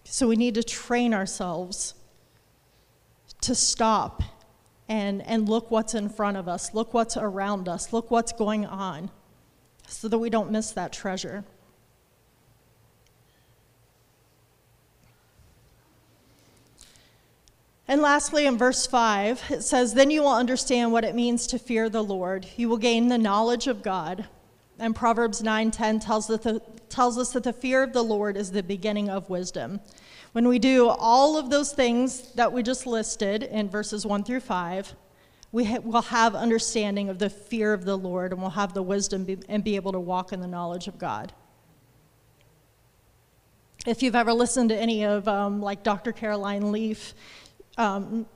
So 0.04 0.28
we 0.28 0.36
need 0.36 0.54
to 0.54 0.62
train 0.62 1.12
ourselves 1.12 1.94
to 3.40 3.54
stop 3.54 4.22
and, 4.88 5.22
and 5.22 5.48
look 5.48 5.70
what's 5.70 5.94
in 5.94 6.08
front 6.08 6.36
of 6.36 6.48
us, 6.48 6.74
look 6.74 6.92
what's 6.92 7.16
around 7.16 7.68
us, 7.68 7.92
look 7.92 8.10
what's 8.10 8.32
going 8.32 8.66
on, 8.66 9.10
so 9.86 10.08
that 10.08 10.18
we 10.18 10.30
don't 10.30 10.50
miss 10.50 10.70
that 10.72 10.92
treasure. 10.92 11.44
And 17.86 18.00
lastly, 18.00 18.46
in 18.46 18.56
verse 18.56 18.86
5, 18.86 19.44
it 19.50 19.62
says, 19.62 19.92
Then 19.92 20.10
you 20.10 20.22
will 20.22 20.34
understand 20.34 20.90
what 20.90 21.04
it 21.04 21.14
means 21.14 21.46
to 21.48 21.58
fear 21.58 21.90
the 21.90 22.02
Lord. 22.02 22.46
You 22.56 22.68
will 22.68 22.78
gain 22.78 23.08
the 23.08 23.18
knowledge 23.18 23.66
of 23.66 23.82
God. 23.82 24.26
And 24.78 24.96
Proverbs 24.96 25.42
9:10 25.42 26.00
tells, 26.00 26.26
that 26.26 26.90
tells 26.90 27.18
us 27.18 27.32
that 27.32 27.44
the 27.44 27.52
fear 27.52 27.82
of 27.82 27.92
the 27.92 28.02
Lord 28.02 28.36
is 28.36 28.50
the 28.50 28.62
beginning 28.62 29.08
of 29.08 29.28
wisdom. 29.28 29.80
When 30.34 30.48
we 30.48 30.58
do 30.58 30.88
all 30.88 31.38
of 31.38 31.48
those 31.48 31.70
things 31.70 32.32
that 32.32 32.52
we 32.52 32.64
just 32.64 32.88
listed 32.88 33.44
in 33.44 33.68
verses 33.68 34.04
1 34.04 34.24
through 34.24 34.40
5, 34.40 34.96
we 35.52 35.64
ha- 35.64 35.78
will 35.78 36.02
have 36.02 36.34
understanding 36.34 37.08
of 37.08 37.20
the 37.20 37.30
fear 37.30 37.72
of 37.72 37.84
the 37.84 37.96
Lord 37.96 38.32
and 38.32 38.40
we'll 38.40 38.50
have 38.50 38.74
the 38.74 38.82
wisdom 38.82 39.24
be- 39.24 39.38
and 39.48 39.62
be 39.62 39.76
able 39.76 39.92
to 39.92 40.00
walk 40.00 40.32
in 40.32 40.40
the 40.40 40.48
knowledge 40.48 40.88
of 40.88 40.98
God. 40.98 41.32
If 43.86 44.02
you've 44.02 44.16
ever 44.16 44.32
listened 44.32 44.70
to 44.70 44.76
any 44.76 45.04
of, 45.04 45.28
um, 45.28 45.62
like 45.62 45.84
Dr. 45.84 46.10
Caroline 46.10 46.72
Leaf, 46.72 47.14
um, 47.78 48.26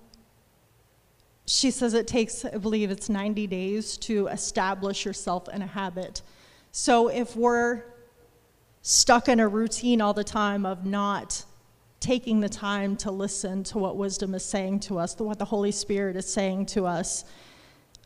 she 1.47 1.73
says 1.73 1.95
it 1.95 2.07
takes, 2.07 2.45
I 2.45 2.59
believe 2.59 2.93
it's 2.93 3.09
90 3.09 3.49
days 3.49 3.97
to 3.97 4.28
establish 4.28 5.05
yourself 5.05 5.49
in 5.49 5.62
a 5.62 5.67
habit. 5.67 6.23
So 6.71 7.09
if 7.09 7.35
we're 7.35 7.83
stuck 8.83 9.28
in 9.28 9.40
a 9.40 9.49
routine 9.49 10.00
all 10.00 10.14
the 10.14 10.23
time 10.23 10.64
of 10.64 10.87
not 10.87 11.45
taking 12.00 12.40
the 12.40 12.49
time 12.49 12.97
to 12.97 13.11
listen 13.11 13.64
to 13.64 13.78
what 13.78 13.97
wisdom 13.97 14.35
is 14.35 14.45
saying 14.45 14.81
to 14.81 14.99
us, 14.99 15.14
to 15.14 15.25
what 15.25 15.38
the 15.38 15.45
Holy 15.45 15.73
Spirit 15.73 16.17
is 16.17 16.26
saying 16.33 16.67
to 16.67 16.87
us, 16.87 17.25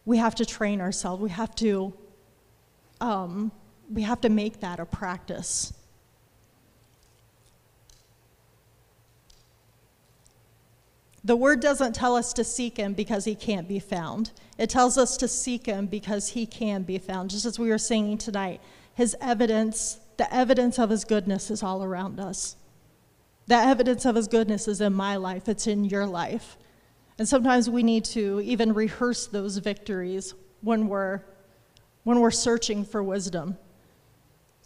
we 0.05 0.17
have 0.17 0.35
to 0.37 0.47
train 0.47 0.81
ourselves. 0.81 1.23
We 1.23 1.31
have 1.31 1.55
to, 1.57 1.93
um, 3.01 3.53
we 3.91 4.03
have 4.03 4.21
to 4.23 4.29
make 4.29 4.61
that 4.61 4.81
a 4.81 4.87
practice. 4.87 5.73
The 11.25 11.37
word 11.37 11.61
doesn't 11.61 11.95
tell 11.95 12.17
us 12.17 12.33
to 12.33 12.43
seek 12.43 12.77
him 12.77 12.95
because 12.95 13.25
he 13.25 13.37
can't 13.37 13.69
be 13.69 13.79
found. 13.79 14.33
It 14.59 14.71
tells 14.71 14.99
us 14.99 15.17
to 15.19 15.29
seek 15.29 15.67
him 15.67 15.87
because 15.87 16.31
he 16.31 16.47
can 16.47 16.83
be 16.83 16.99
found, 16.99 17.31
just 17.31 17.45
as 17.45 17.59
we 17.59 17.69
were 17.69 17.79
singing 17.79 18.19
tonight. 18.19 18.61
His 18.95 19.17
evidence, 19.21 20.01
the 20.17 20.33
evidence 20.35 20.81
of 20.81 20.91
his 20.91 21.05
goodness 21.05 21.51
is 21.51 21.63
all 21.63 21.85
around 21.85 22.19
us. 22.19 22.57
The 23.47 23.57
evidence 23.57 24.05
of 24.05 24.17
his 24.17 24.29
goodness 24.29 24.69
is 24.69 24.81
in 24.81 24.93
my 24.93 25.17
life, 25.17 25.49
it's 25.49 25.67
in 25.67 25.85
your 25.85 26.07
life. 26.07 26.57
And 27.19 27.29
sometimes 27.29 27.69
we 27.69 27.83
need 27.83 28.05
to 28.07 28.41
even 28.41 28.73
rehearse 28.73 29.27
those 29.27 29.59
victories 29.59 30.35
when 30.61 30.89
we're, 30.89 31.23
when 32.05 32.21
we're 32.21 32.31
searching 32.31 32.85
for 32.85 33.03
wisdom. 33.03 33.59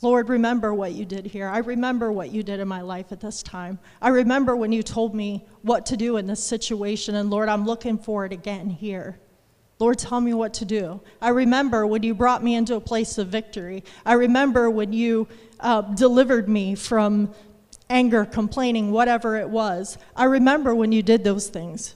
Lord, 0.03 0.29
remember 0.29 0.75
what 0.75 0.93
you 0.93 1.07
did 1.07 1.27
here. 1.27 1.49
I 1.49 1.59
remember 1.59 2.13
what 2.13 2.31
you 2.31 2.43
did 2.43 2.61
in 2.61 2.69
my 2.69 2.83
life 2.83 3.13
at 3.13 3.21
this 3.21 3.43
time. 3.43 3.79
I 4.03 4.11
remember 4.11 4.55
when 4.55 4.71
you 4.71 4.83
told 4.83 5.15
me 5.15 5.47
what 5.63 5.87
to 5.87 5.97
do 5.97 6.19
in 6.19 6.27
this 6.27 6.45
situation, 6.45 7.15
and 7.15 7.31
Lord, 7.31 7.49
I'm 7.49 7.65
looking 7.65 7.97
for 7.97 8.27
it 8.27 8.33
again 8.33 8.69
here. 8.69 9.19
Lord, 9.79 9.99
tell 9.99 10.21
me 10.21 10.33
what 10.33 10.55
to 10.55 10.65
do. 10.65 11.01
I 11.21 11.31
remember 11.31 11.87
when 11.87 12.03
you 12.03 12.15
brought 12.15 12.43
me 12.43 12.55
into 12.55 12.77
a 12.77 12.81
place 12.81 13.19
of 13.19 13.29
victory. 13.29 13.85
I 14.05 14.15
remember 14.15 14.71
when 14.71 14.93
you 14.93 15.29
uh, 15.61 15.83
delivered 15.83 16.49
me 16.49 16.75
from 16.75 17.35
anger, 17.89 18.25
complaining, 18.25 18.91
whatever 18.91 19.37
it 19.37 19.49
was. 19.49 19.99
I 20.15 20.25
remember 20.25 20.75
when 20.75 20.93
you 20.93 21.03
did 21.03 21.25
those 21.25 21.49
things. 21.49 21.95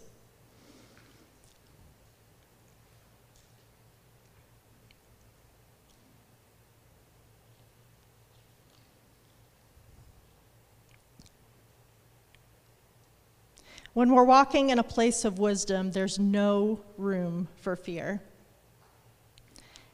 When 13.92 14.14
we're 14.14 14.24
walking 14.24 14.70
in 14.70 14.78
a 14.78 14.84
place 14.84 15.24
of 15.24 15.40
wisdom, 15.40 15.90
there's 15.90 16.18
no 16.18 16.80
room 16.96 17.48
for 17.56 17.74
fear. 17.74 18.22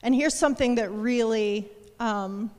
And 0.02 0.14
here's 0.14 0.34
something 0.38 0.74
that 0.74 0.92
really 0.92 1.68
um, 1.98 2.50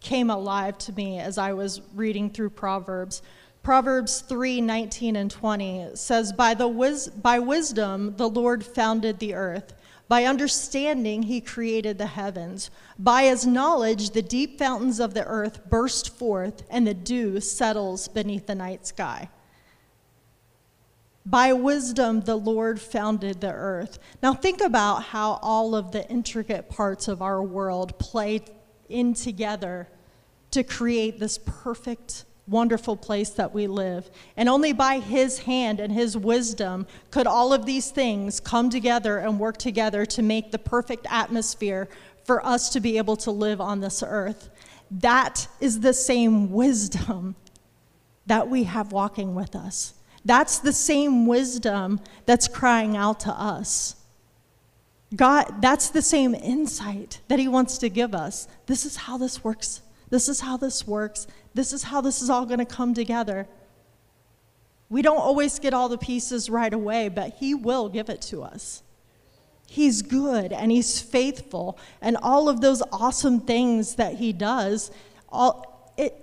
came 0.00 0.30
alive 0.30 0.78
to 0.78 0.92
me 0.92 1.18
as 1.18 1.38
I 1.38 1.52
was 1.52 1.80
reading 1.94 2.30
through 2.30 2.50
Proverbs. 2.50 3.22
Proverbs 3.62 4.20
3 4.22 4.60
19 4.60 5.16
and 5.16 5.30
20 5.30 5.90
says, 5.94 6.32
by, 6.32 6.54
the 6.54 6.68
wis- 6.68 7.08
by 7.08 7.38
wisdom 7.38 8.16
the 8.16 8.28
Lord 8.28 8.64
founded 8.64 9.18
the 9.18 9.34
earth. 9.34 9.74
By 10.08 10.24
understanding, 10.24 11.22
he 11.24 11.40
created 11.40 11.96
the 11.98 12.06
heavens. 12.06 12.70
By 12.98 13.24
his 13.24 13.46
knowledge, 13.46 14.10
the 14.10 14.22
deep 14.22 14.58
fountains 14.58 14.98
of 14.98 15.14
the 15.14 15.24
earth 15.24 15.70
burst 15.70 16.18
forth, 16.18 16.64
and 16.68 16.84
the 16.84 16.94
dew 16.94 17.40
settles 17.40 18.08
beneath 18.08 18.46
the 18.46 18.56
night 18.56 18.86
sky. 18.86 19.28
By 21.24 21.52
wisdom, 21.52 22.22
the 22.22 22.34
Lord 22.34 22.80
founded 22.80 23.40
the 23.40 23.52
earth. 23.52 24.00
Now, 24.20 24.34
think 24.34 24.60
about 24.60 25.04
how 25.04 25.38
all 25.42 25.76
of 25.76 25.92
the 25.92 26.08
intricate 26.10 26.68
parts 26.68 27.06
of 27.06 27.22
our 27.22 27.40
world 27.40 27.96
play 28.00 28.40
in 28.90 29.14
together 29.14 29.88
to 30.50 30.64
create 30.64 31.20
this 31.20 31.38
perfect, 31.38 32.24
wonderful 32.46 32.96
place 32.96 33.30
that 33.30 33.54
we 33.54 33.66
live. 33.66 34.10
And 34.36 34.48
only 34.48 34.72
by 34.72 34.98
His 34.98 35.40
hand 35.40 35.80
and 35.80 35.92
His 35.92 36.16
wisdom 36.16 36.86
could 37.10 37.26
all 37.26 37.52
of 37.52 37.66
these 37.66 37.90
things 37.90 38.40
come 38.40 38.70
together 38.70 39.18
and 39.18 39.38
work 39.38 39.56
together 39.56 40.04
to 40.06 40.22
make 40.22 40.50
the 40.50 40.58
perfect 40.58 41.06
atmosphere 41.08 41.88
for 42.24 42.44
us 42.44 42.70
to 42.70 42.80
be 42.80 42.98
able 42.98 43.16
to 43.16 43.30
live 43.30 43.60
on 43.60 43.80
this 43.80 44.02
earth. 44.06 44.50
That 44.90 45.46
is 45.60 45.80
the 45.80 45.94
same 45.94 46.50
wisdom 46.50 47.36
that 48.26 48.48
we 48.48 48.64
have 48.64 48.92
walking 48.92 49.34
with 49.34 49.54
us. 49.54 49.94
That's 50.24 50.58
the 50.58 50.72
same 50.72 51.26
wisdom 51.26 52.00
that's 52.26 52.48
crying 52.48 52.96
out 52.96 53.20
to 53.20 53.30
us. 53.30 53.96
God, 55.14 55.60
that's 55.60 55.90
the 55.90 56.02
same 56.02 56.34
insight 56.34 57.20
that 57.28 57.38
He 57.38 57.48
wants 57.48 57.78
to 57.78 57.88
give 57.88 58.14
us. 58.14 58.46
This 58.66 58.86
is 58.86 58.96
how 58.96 59.18
this 59.18 59.42
works. 59.42 59.82
This 60.08 60.28
is 60.28 60.40
how 60.40 60.56
this 60.56 60.86
works. 60.86 61.26
This 61.54 61.72
is 61.72 61.84
how 61.84 62.00
this 62.00 62.22
is 62.22 62.30
all 62.30 62.46
going 62.46 62.58
to 62.58 62.64
come 62.64 62.94
together. 62.94 63.48
We 64.88 65.02
don't 65.02 65.18
always 65.18 65.58
get 65.58 65.74
all 65.74 65.88
the 65.88 65.98
pieces 65.98 66.48
right 66.50 66.72
away, 66.72 67.08
but 67.08 67.34
He 67.38 67.54
will 67.54 67.88
give 67.88 68.08
it 68.08 68.22
to 68.22 68.42
us. 68.42 68.82
He's 69.66 70.02
good 70.02 70.52
and 70.52 70.70
He's 70.70 71.00
faithful, 71.00 71.78
and 72.00 72.16
all 72.22 72.48
of 72.48 72.60
those 72.60 72.82
awesome 72.92 73.40
things 73.40 73.96
that 73.96 74.14
He 74.14 74.32
does. 74.32 74.90
All, 75.28 75.92
it, 75.96 76.14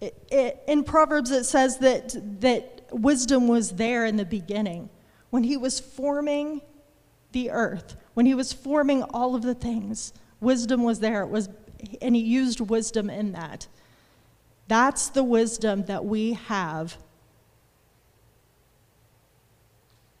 it, 0.00 0.26
it, 0.30 0.62
in 0.68 0.84
Proverbs, 0.84 1.30
it 1.30 1.44
says 1.44 1.78
that, 1.78 2.14
that 2.40 2.76
wisdom 2.90 3.48
was 3.48 3.72
there 3.72 4.04
in 4.04 4.16
the 4.16 4.24
beginning. 4.24 4.90
When 5.30 5.42
he 5.42 5.56
was 5.56 5.80
forming 5.80 6.62
the 7.36 7.50
earth, 7.50 7.96
when 8.14 8.24
he 8.24 8.34
was 8.34 8.54
forming 8.54 9.02
all 9.02 9.34
of 9.34 9.42
the 9.42 9.54
things, 9.54 10.14
wisdom 10.40 10.82
was 10.82 11.00
there. 11.00 11.20
It 11.20 11.28
was, 11.28 11.50
and 12.00 12.16
he 12.16 12.22
used 12.22 12.62
wisdom 12.62 13.10
in 13.10 13.32
that. 13.32 13.68
That's 14.68 15.10
the 15.10 15.22
wisdom 15.22 15.84
that 15.84 16.06
we 16.06 16.32
have. 16.32 16.96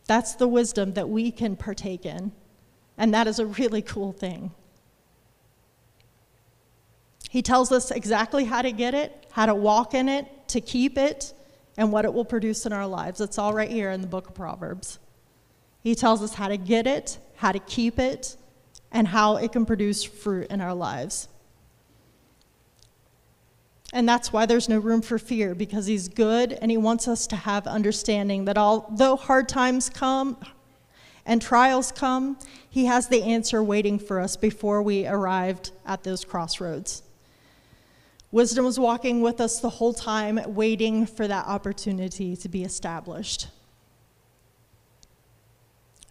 That's 0.06 0.34
the 0.34 0.46
wisdom 0.46 0.92
that 0.92 1.08
we 1.08 1.30
can 1.30 1.56
partake 1.56 2.04
in. 2.04 2.32
And 2.98 3.14
that 3.14 3.26
is 3.26 3.38
a 3.38 3.46
really 3.46 3.80
cool 3.80 4.12
thing. 4.12 4.52
He 7.30 7.40
tells 7.40 7.72
us 7.72 7.90
exactly 7.90 8.44
how 8.44 8.60
to 8.60 8.72
get 8.72 8.92
it, 8.92 9.26
how 9.32 9.46
to 9.46 9.54
walk 9.54 9.94
in 9.94 10.10
it, 10.10 10.26
to 10.48 10.60
keep 10.60 10.98
it, 10.98 11.32
and 11.78 11.90
what 11.90 12.04
it 12.04 12.12
will 12.12 12.26
produce 12.26 12.66
in 12.66 12.74
our 12.74 12.86
lives. 12.86 13.22
It's 13.22 13.38
all 13.38 13.54
right 13.54 13.70
here 13.70 13.90
in 13.90 14.02
the 14.02 14.06
book 14.06 14.28
of 14.28 14.34
Proverbs. 14.34 14.98
He 15.86 15.94
tells 15.94 16.20
us 16.20 16.34
how 16.34 16.48
to 16.48 16.56
get 16.56 16.88
it, 16.88 17.16
how 17.36 17.52
to 17.52 17.60
keep 17.60 18.00
it, 18.00 18.36
and 18.90 19.06
how 19.06 19.36
it 19.36 19.52
can 19.52 19.64
produce 19.64 20.02
fruit 20.02 20.48
in 20.50 20.60
our 20.60 20.74
lives. 20.74 21.28
And 23.92 24.08
that's 24.08 24.32
why 24.32 24.46
there's 24.46 24.68
no 24.68 24.80
room 24.80 25.00
for 25.00 25.16
fear, 25.16 25.54
because 25.54 25.86
He's 25.86 26.08
good 26.08 26.54
and 26.54 26.72
He 26.72 26.76
wants 26.76 27.06
us 27.06 27.28
to 27.28 27.36
have 27.36 27.68
understanding 27.68 28.46
that 28.46 28.58
although 28.58 29.14
hard 29.14 29.48
times 29.48 29.88
come 29.88 30.36
and 31.24 31.40
trials 31.40 31.92
come, 31.92 32.36
He 32.68 32.86
has 32.86 33.06
the 33.06 33.22
answer 33.22 33.62
waiting 33.62 34.00
for 34.00 34.18
us 34.18 34.36
before 34.36 34.82
we 34.82 35.06
arrived 35.06 35.70
at 35.86 36.02
those 36.02 36.24
crossroads. 36.24 37.04
Wisdom 38.32 38.64
was 38.64 38.80
walking 38.80 39.20
with 39.20 39.40
us 39.40 39.60
the 39.60 39.70
whole 39.70 39.94
time, 39.94 40.40
waiting 40.48 41.06
for 41.06 41.28
that 41.28 41.46
opportunity 41.46 42.34
to 42.34 42.48
be 42.48 42.64
established. 42.64 43.46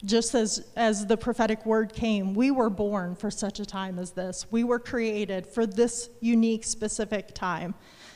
Just 0.06 0.36
as, 0.36 0.68
as 0.76 1.08
the 1.08 1.18
prophetic 1.18 1.65
word 1.65 1.94
came, 1.94 2.34
we 2.34 2.52
were 2.52 2.70
born 2.70 3.15
for 3.15 3.32
such 3.32 3.60
a 3.60 3.65
time 3.65 3.98
as 3.98 4.12
this. 4.12 4.46
We 4.52 4.63
were 4.63 4.80
created 4.80 5.48
for 5.48 5.65
this 5.65 6.10
unique, 6.22 6.63
specific 6.63 7.34
time. 7.34 7.74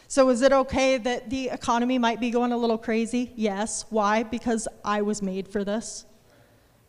So, 0.07 0.29
is 0.29 0.41
it 0.41 0.51
okay 0.51 0.97
that 0.97 1.29
the 1.29 1.49
economy 1.49 1.97
might 1.97 2.19
be 2.19 2.31
going 2.31 2.51
a 2.51 2.57
little 2.57 2.77
crazy? 2.77 3.31
Yes. 3.35 3.85
Why? 3.89 4.23
Because 4.23 4.67
I 4.83 5.01
was 5.01 5.21
made 5.21 5.47
for 5.47 5.63
this. 5.63 6.05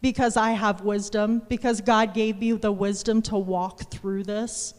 Because 0.01 0.37
I 0.37 0.53
have 0.53 0.83
wisdom. 0.83 1.43
Because 1.49 1.81
God 1.81 2.15
gave 2.15 2.39
me 2.39 2.53
the 2.53 2.73
wisdom 2.73 3.21
to 3.23 3.37
walk 3.37 3.91
through 3.91 4.25
this. 4.25 4.75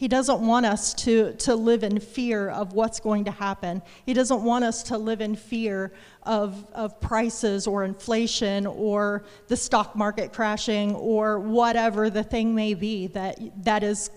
He 0.00 0.08
doesn't 0.08 0.40
want 0.40 0.64
us 0.64 0.94
to, 0.94 1.34
to 1.34 1.54
live 1.54 1.84
in 1.84 2.00
fear 2.00 2.48
of 2.48 2.72
what's 2.72 3.00
going 3.00 3.26
to 3.26 3.30
happen. 3.30 3.82
He 4.06 4.14
doesn't 4.14 4.42
want 4.42 4.64
us 4.64 4.82
to 4.84 4.96
live 4.96 5.20
in 5.20 5.36
fear 5.36 5.92
of, 6.22 6.66
of 6.72 6.98
prices 7.02 7.66
or 7.66 7.84
inflation 7.84 8.66
or 8.66 9.24
the 9.48 9.58
stock 9.58 9.94
market 9.94 10.32
crashing 10.32 10.94
or 10.94 11.38
whatever 11.38 12.08
the 12.08 12.22
thing 12.22 12.54
may 12.54 12.72
be 12.72 13.08
that, 13.08 13.38
that 13.62 13.82
is 13.82 14.10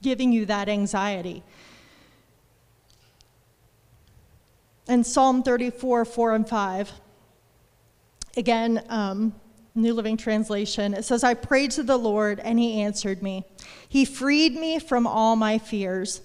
giving 0.00 0.32
you 0.32 0.46
that 0.46 0.70
anxiety. 0.70 1.42
In 4.88 5.04
Psalm 5.04 5.42
34, 5.42 6.06
4 6.06 6.34
and 6.34 6.48
5, 6.48 6.92
again, 8.38 8.82
um, 8.88 9.34
New 9.76 9.92
Living 9.92 10.16
Translation. 10.16 10.94
It 10.94 11.04
says, 11.04 11.24
I 11.24 11.34
prayed 11.34 11.72
to 11.72 11.82
the 11.82 11.96
Lord, 11.96 12.38
and 12.38 12.58
he 12.60 12.80
answered 12.80 13.22
me. 13.22 13.44
He 13.88 14.04
freed 14.04 14.54
me 14.54 14.78
from 14.78 15.04
all 15.04 15.34
my 15.34 15.58
fears. 15.58 16.20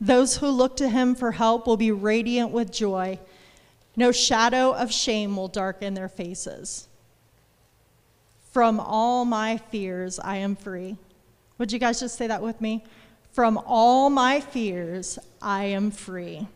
Those 0.00 0.36
who 0.36 0.48
look 0.48 0.76
to 0.76 0.88
him 0.88 1.14
for 1.14 1.32
help 1.32 1.66
will 1.66 1.78
be 1.78 1.92
radiant 1.92 2.50
with 2.50 2.70
joy. 2.70 3.18
No 3.96 4.12
shadow 4.12 4.72
of 4.72 4.92
shame 4.92 5.34
will 5.34 5.48
darken 5.48 5.94
their 5.94 6.08
faces. 6.08 6.88
From 8.52 8.78
all 8.78 9.24
my 9.24 9.56
fears, 9.56 10.18
I 10.18 10.36
am 10.36 10.54
free. 10.54 10.96
Would 11.56 11.72
you 11.72 11.78
guys 11.78 12.00
just 12.00 12.18
say 12.18 12.26
that 12.26 12.42
with 12.42 12.60
me? 12.60 12.84
From 13.32 13.58
all 13.64 14.10
my 14.10 14.40
fears, 14.40 15.18
I 15.40 15.64
am 15.64 15.90
free. 15.90 16.48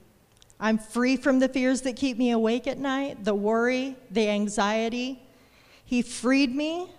I'm 0.60 0.76
free 0.76 1.16
from 1.16 1.38
the 1.38 1.48
fears 1.48 1.82
that 1.82 1.96
keep 1.96 2.18
me 2.18 2.32
awake 2.32 2.66
at 2.66 2.78
night, 2.78 3.24
the 3.24 3.34
worry, 3.34 3.96
the 4.10 4.28
anxiety, 4.28 5.23
he 5.84 6.02
freed 6.02 6.54
me 6.54 6.90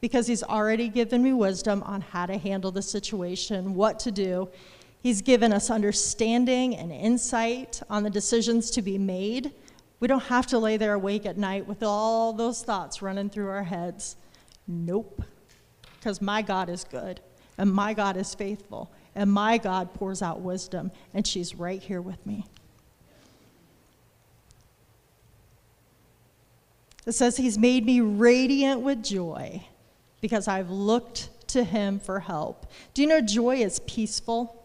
because 0.00 0.26
he's 0.26 0.42
already 0.42 0.88
given 0.88 1.22
me 1.22 1.32
wisdom 1.32 1.82
on 1.84 2.00
how 2.00 2.26
to 2.26 2.36
handle 2.36 2.70
the 2.70 2.82
situation, 2.82 3.74
what 3.74 3.98
to 4.00 4.10
do. 4.10 4.48
He's 5.00 5.22
given 5.22 5.52
us 5.52 5.70
understanding 5.70 6.76
and 6.76 6.92
insight 6.92 7.80
on 7.88 8.02
the 8.02 8.10
decisions 8.10 8.70
to 8.72 8.82
be 8.82 8.98
made. 8.98 9.52
We 10.00 10.08
don't 10.08 10.24
have 10.24 10.46
to 10.48 10.58
lay 10.58 10.76
there 10.76 10.94
awake 10.94 11.26
at 11.26 11.38
night 11.38 11.66
with 11.66 11.82
all 11.82 12.32
those 12.32 12.62
thoughts 12.62 13.00
running 13.02 13.30
through 13.30 13.48
our 13.48 13.64
heads. 13.64 14.16
Nope. 14.66 15.22
Because 15.98 16.20
my 16.20 16.42
God 16.42 16.68
is 16.68 16.82
good, 16.82 17.20
and 17.58 17.72
my 17.72 17.94
God 17.94 18.16
is 18.16 18.34
faithful, 18.34 18.90
and 19.14 19.30
my 19.30 19.58
God 19.58 19.94
pours 19.94 20.20
out 20.20 20.40
wisdom, 20.40 20.90
and 21.14 21.24
she's 21.24 21.54
right 21.54 21.80
here 21.80 22.02
with 22.02 22.24
me. 22.26 22.44
It 27.06 27.12
says, 27.12 27.36
He's 27.36 27.58
made 27.58 27.84
me 27.84 28.00
radiant 28.00 28.80
with 28.80 29.02
joy 29.02 29.64
because 30.20 30.48
I've 30.48 30.70
looked 30.70 31.30
to 31.48 31.64
Him 31.64 31.98
for 31.98 32.20
help. 32.20 32.66
Do 32.94 33.02
you 33.02 33.08
know 33.08 33.20
joy 33.20 33.56
is 33.56 33.80
peaceful? 33.80 34.58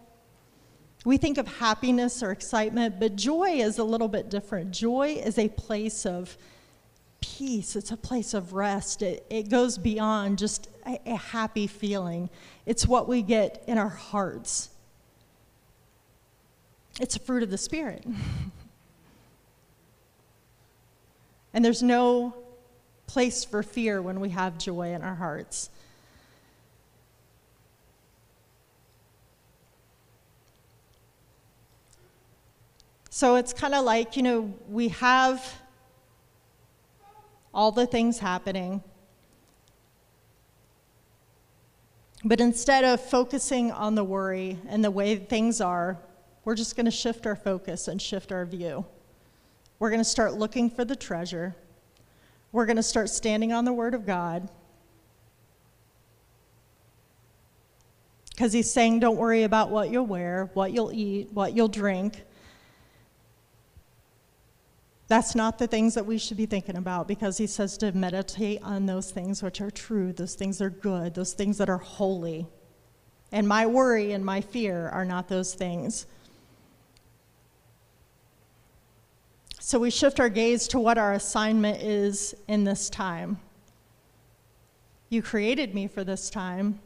We 1.05 1.17
think 1.17 1.37
of 1.37 1.47
happiness 1.47 2.21
or 2.21 2.31
excitement, 2.31 2.99
but 2.99 3.15
joy 3.15 3.51
is 3.51 3.77
a 3.77 3.83
little 3.83 4.07
bit 4.07 4.29
different. 4.29 4.71
Joy 4.71 5.21
is 5.23 5.37
a 5.37 5.47
place 5.47 6.05
of 6.05 6.37
peace, 7.21 7.75
it's 7.75 7.91
a 7.91 7.97
place 7.97 8.33
of 8.33 8.53
rest. 8.53 9.01
It, 9.01 9.25
it 9.29 9.49
goes 9.49 9.77
beyond 9.77 10.37
just 10.37 10.69
a, 10.85 10.99
a 11.05 11.15
happy 11.15 11.67
feeling, 11.67 12.29
it's 12.65 12.85
what 12.85 13.07
we 13.07 13.21
get 13.21 13.63
in 13.67 13.77
our 13.77 13.89
hearts. 13.89 14.69
It's 16.99 17.15
a 17.15 17.19
fruit 17.19 17.43
of 17.43 17.51
the 17.51 17.57
Spirit. 17.57 18.05
And 21.57 21.65
there's 21.65 21.81
no 21.81 22.35
place 23.07 23.43
for 23.43 23.63
fear 23.63 23.99
when 23.99 24.19
we 24.19 24.29
have 24.29 24.59
joy 24.59 24.93
in 24.93 25.01
our 25.01 25.15
hearts. 25.15 25.71
So 33.09 33.37
it's 33.37 33.53
kind 33.53 33.73
of 33.73 33.85
like, 33.85 34.15
you 34.15 34.21
know, 34.21 34.53
we 34.69 34.89
have 34.89 35.59
all 37.51 37.71
the 37.71 37.87
things 37.87 38.19
happening. 38.19 38.83
But 42.23 42.39
instead 42.39 42.83
of 42.83 43.01
focusing 43.01 43.71
on 43.71 43.95
the 43.95 44.03
worry 44.03 44.59
and 44.69 44.85
the 44.85 44.91
way 44.91 45.15
things 45.15 45.59
are, 45.59 45.97
we're 46.45 46.53
just 46.53 46.75
going 46.75 46.85
to 46.85 46.91
shift 46.91 47.25
our 47.25 47.35
focus 47.35 47.87
and 47.87 47.99
shift 47.99 48.31
our 48.31 48.45
view. 48.45 48.85
We're 49.79 49.89
going 49.89 50.01
to 50.01 50.05
start 50.05 50.33
looking 50.33 50.69
for 50.69 50.85
the 50.85 50.95
treasure. 50.95 51.55
We're 52.51 52.65
going 52.65 52.77
to 52.77 52.83
start 52.83 53.09
standing 53.09 53.53
on 53.53 53.65
the 53.65 53.73
Word 53.73 53.93
of 53.93 54.05
God. 54.05 54.49
Because 58.29 58.53
He's 58.53 58.71
saying, 58.71 58.99
don't 58.99 59.17
worry 59.17 59.43
about 59.43 59.69
what 59.69 59.89
you'll 59.89 60.05
wear, 60.05 60.49
what 60.53 60.71
you'll 60.71 60.91
eat, 60.91 61.31
what 61.33 61.55
you'll 61.55 61.67
drink. 61.67 62.23
That's 65.07 65.35
not 65.35 65.57
the 65.57 65.67
things 65.67 65.93
that 65.93 66.05
we 66.05 66.17
should 66.17 66.37
be 66.37 66.45
thinking 66.45 66.75
about 66.75 67.07
because 67.07 67.37
he 67.37 67.47
says 67.47 67.77
to 67.77 67.93
meditate 67.93 68.61
on 68.61 68.85
those 68.85 69.09
things 69.09 69.41
which 69.41 69.61
are 69.61 69.71
true, 69.71 70.11
those 70.11 70.35
things 70.35 70.61
are 70.61 70.69
good, 70.69 71.13
those 71.13 71.31
things 71.31 71.57
that 71.59 71.69
are 71.69 71.77
holy. 71.77 72.45
And 73.31 73.47
my 73.47 73.65
worry 73.65 74.11
and 74.11 74.25
my 74.25 74.41
fear 74.41 74.89
are 74.89 75.05
not 75.05 75.29
those 75.29 75.53
things. 75.53 76.07
So 79.67 79.79
we 79.79 79.89
shift 79.89 80.21
our 80.21 80.29
gaze 80.29 80.65
to 80.69 80.79
what 80.79 80.97
our 80.97 81.11
assignment 81.11 81.83
is 81.83 82.33
in 82.47 82.63
this 82.63 82.89
time. 82.89 83.37
You 85.09 85.21
created 85.21 85.75
me 85.75 85.87
for 85.87 86.05
this 86.05 86.29
time, 86.29 86.79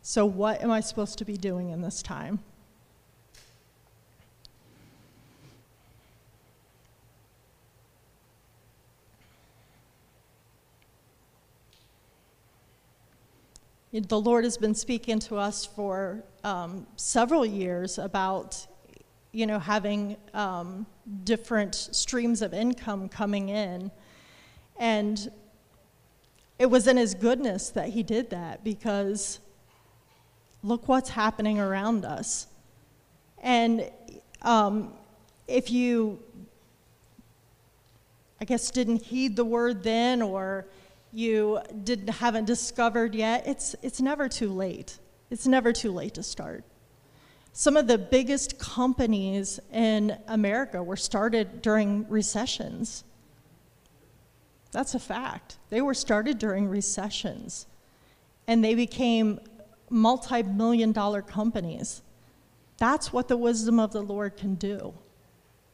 so 0.00 0.24
what 0.24 0.62
am 0.62 0.70
I 0.70 0.80
supposed 0.80 1.18
to 1.18 1.26
be 1.26 1.36
doing 1.36 1.68
in 1.68 1.82
this 1.82 2.00
time? 2.02 2.38
the 13.92 14.18
Lord 14.18 14.44
has 14.44 14.56
been 14.56 14.74
speaking 14.74 15.18
to 15.18 15.36
us 15.36 15.66
for 15.66 16.24
um, 16.44 16.86
several 16.96 17.44
years 17.44 17.98
about, 17.98 18.66
you 19.32 19.46
know, 19.46 19.58
having 19.58 20.16
um, 20.34 20.86
different 21.24 21.74
streams 21.74 22.42
of 22.42 22.52
income 22.52 23.08
coming 23.08 23.48
in. 23.48 23.90
And 24.78 25.30
it 26.58 26.66
was 26.66 26.86
in 26.86 26.96
His 26.96 27.14
goodness 27.14 27.70
that 27.70 27.88
He 27.88 28.02
did 28.02 28.30
that 28.30 28.62
because 28.62 29.40
look 30.62 30.86
what's 30.86 31.10
happening 31.10 31.58
around 31.58 32.04
us. 32.04 32.46
And 33.42 33.90
um, 34.42 34.92
if 35.48 35.70
you, 35.70 36.22
I 38.40 38.44
guess, 38.44 38.70
didn't 38.70 39.02
heed 39.02 39.34
the 39.34 39.44
word 39.44 39.82
then 39.82 40.22
or 40.22 40.66
you 41.12 41.60
didn't, 41.84 42.08
haven't 42.08 42.44
discovered 42.44 43.14
yet, 43.14 43.46
it's, 43.46 43.74
it's 43.82 44.00
never 44.00 44.28
too 44.28 44.52
late. 44.52 44.98
It's 45.30 45.46
never 45.46 45.72
too 45.72 45.90
late 45.90 46.14
to 46.14 46.22
start. 46.22 46.64
Some 47.52 47.76
of 47.76 47.86
the 47.86 47.98
biggest 47.98 48.58
companies 48.58 49.60
in 49.72 50.16
America 50.26 50.82
were 50.82 50.96
started 50.96 51.60
during 51.60 52.08
recessions. 52.08 53.04
That's 54.72 54.94
a 54.94 54.98
fact. 54.98 55.58
They 55.68 55.82
were 55.82 55.94
started 55.94 56.38
during 56.38 56.66
recessions, 56.66 57.66
and 58.46 58.64
they 58.64 58.74
became 58.74 59.38
multi 59.90 60.42
million 60.42 60.92
dollar 60.92 61.20
companies. 61.20 62.00
That's 62.78 63.12
what 63.12 63.28
the 63.28 63.36
wisdom 63.36 63.78
of 63.78 63.92
the 63.92 64.02
Lord 64.02 64.36
can 64.36 64.54
do. 64.54 64.94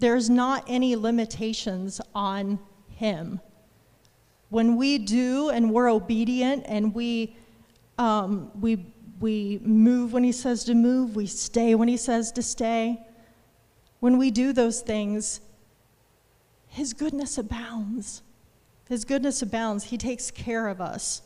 There's 0.00 0.28
not 0.28 0.64
any 0.66 0.96
limitations 0.96 2.00
on 2.14 2.58
Him. 2.88 3.40
When 4.50 4.76
we 4.76 4.98
do 4.98 5.50
and 5.50 5.72
we're 5.72 5.90
obedient 5.90 6.64
and 6.66 6.94
we, 6.94 7.36
um, 7.98 8.50
we, 8.60 8.86
we 9.20 9.60
move 9.62 10.12
when 10.12 10.24
He 10.24 10.32
says 10.32 10.64
to 10.64 10.74
move, 10.74 11.16
we 11.16 11.26
stay 11.26 11.74
when 11.74 11.88
He 11.88 11.96
says 11.96 12.32
to 12.32 12.42
stay, 12.42 13.00
when 14.00 14.18
we 14.18 14.30
do 14.30 14.52
those 14.52 14.80
things, 14.80 15.40
His 16.68 16.92
goodness 16.92 17.38
abounds. 17.38 18.22
His 18.88 19.04
goodness 19.04 19.42
abounds. 19.42 19.84
He 19.84 19.98
takes 19.98 20.30
care 20.30 20.68
of 20.68 20.80
us. 20.80 21.22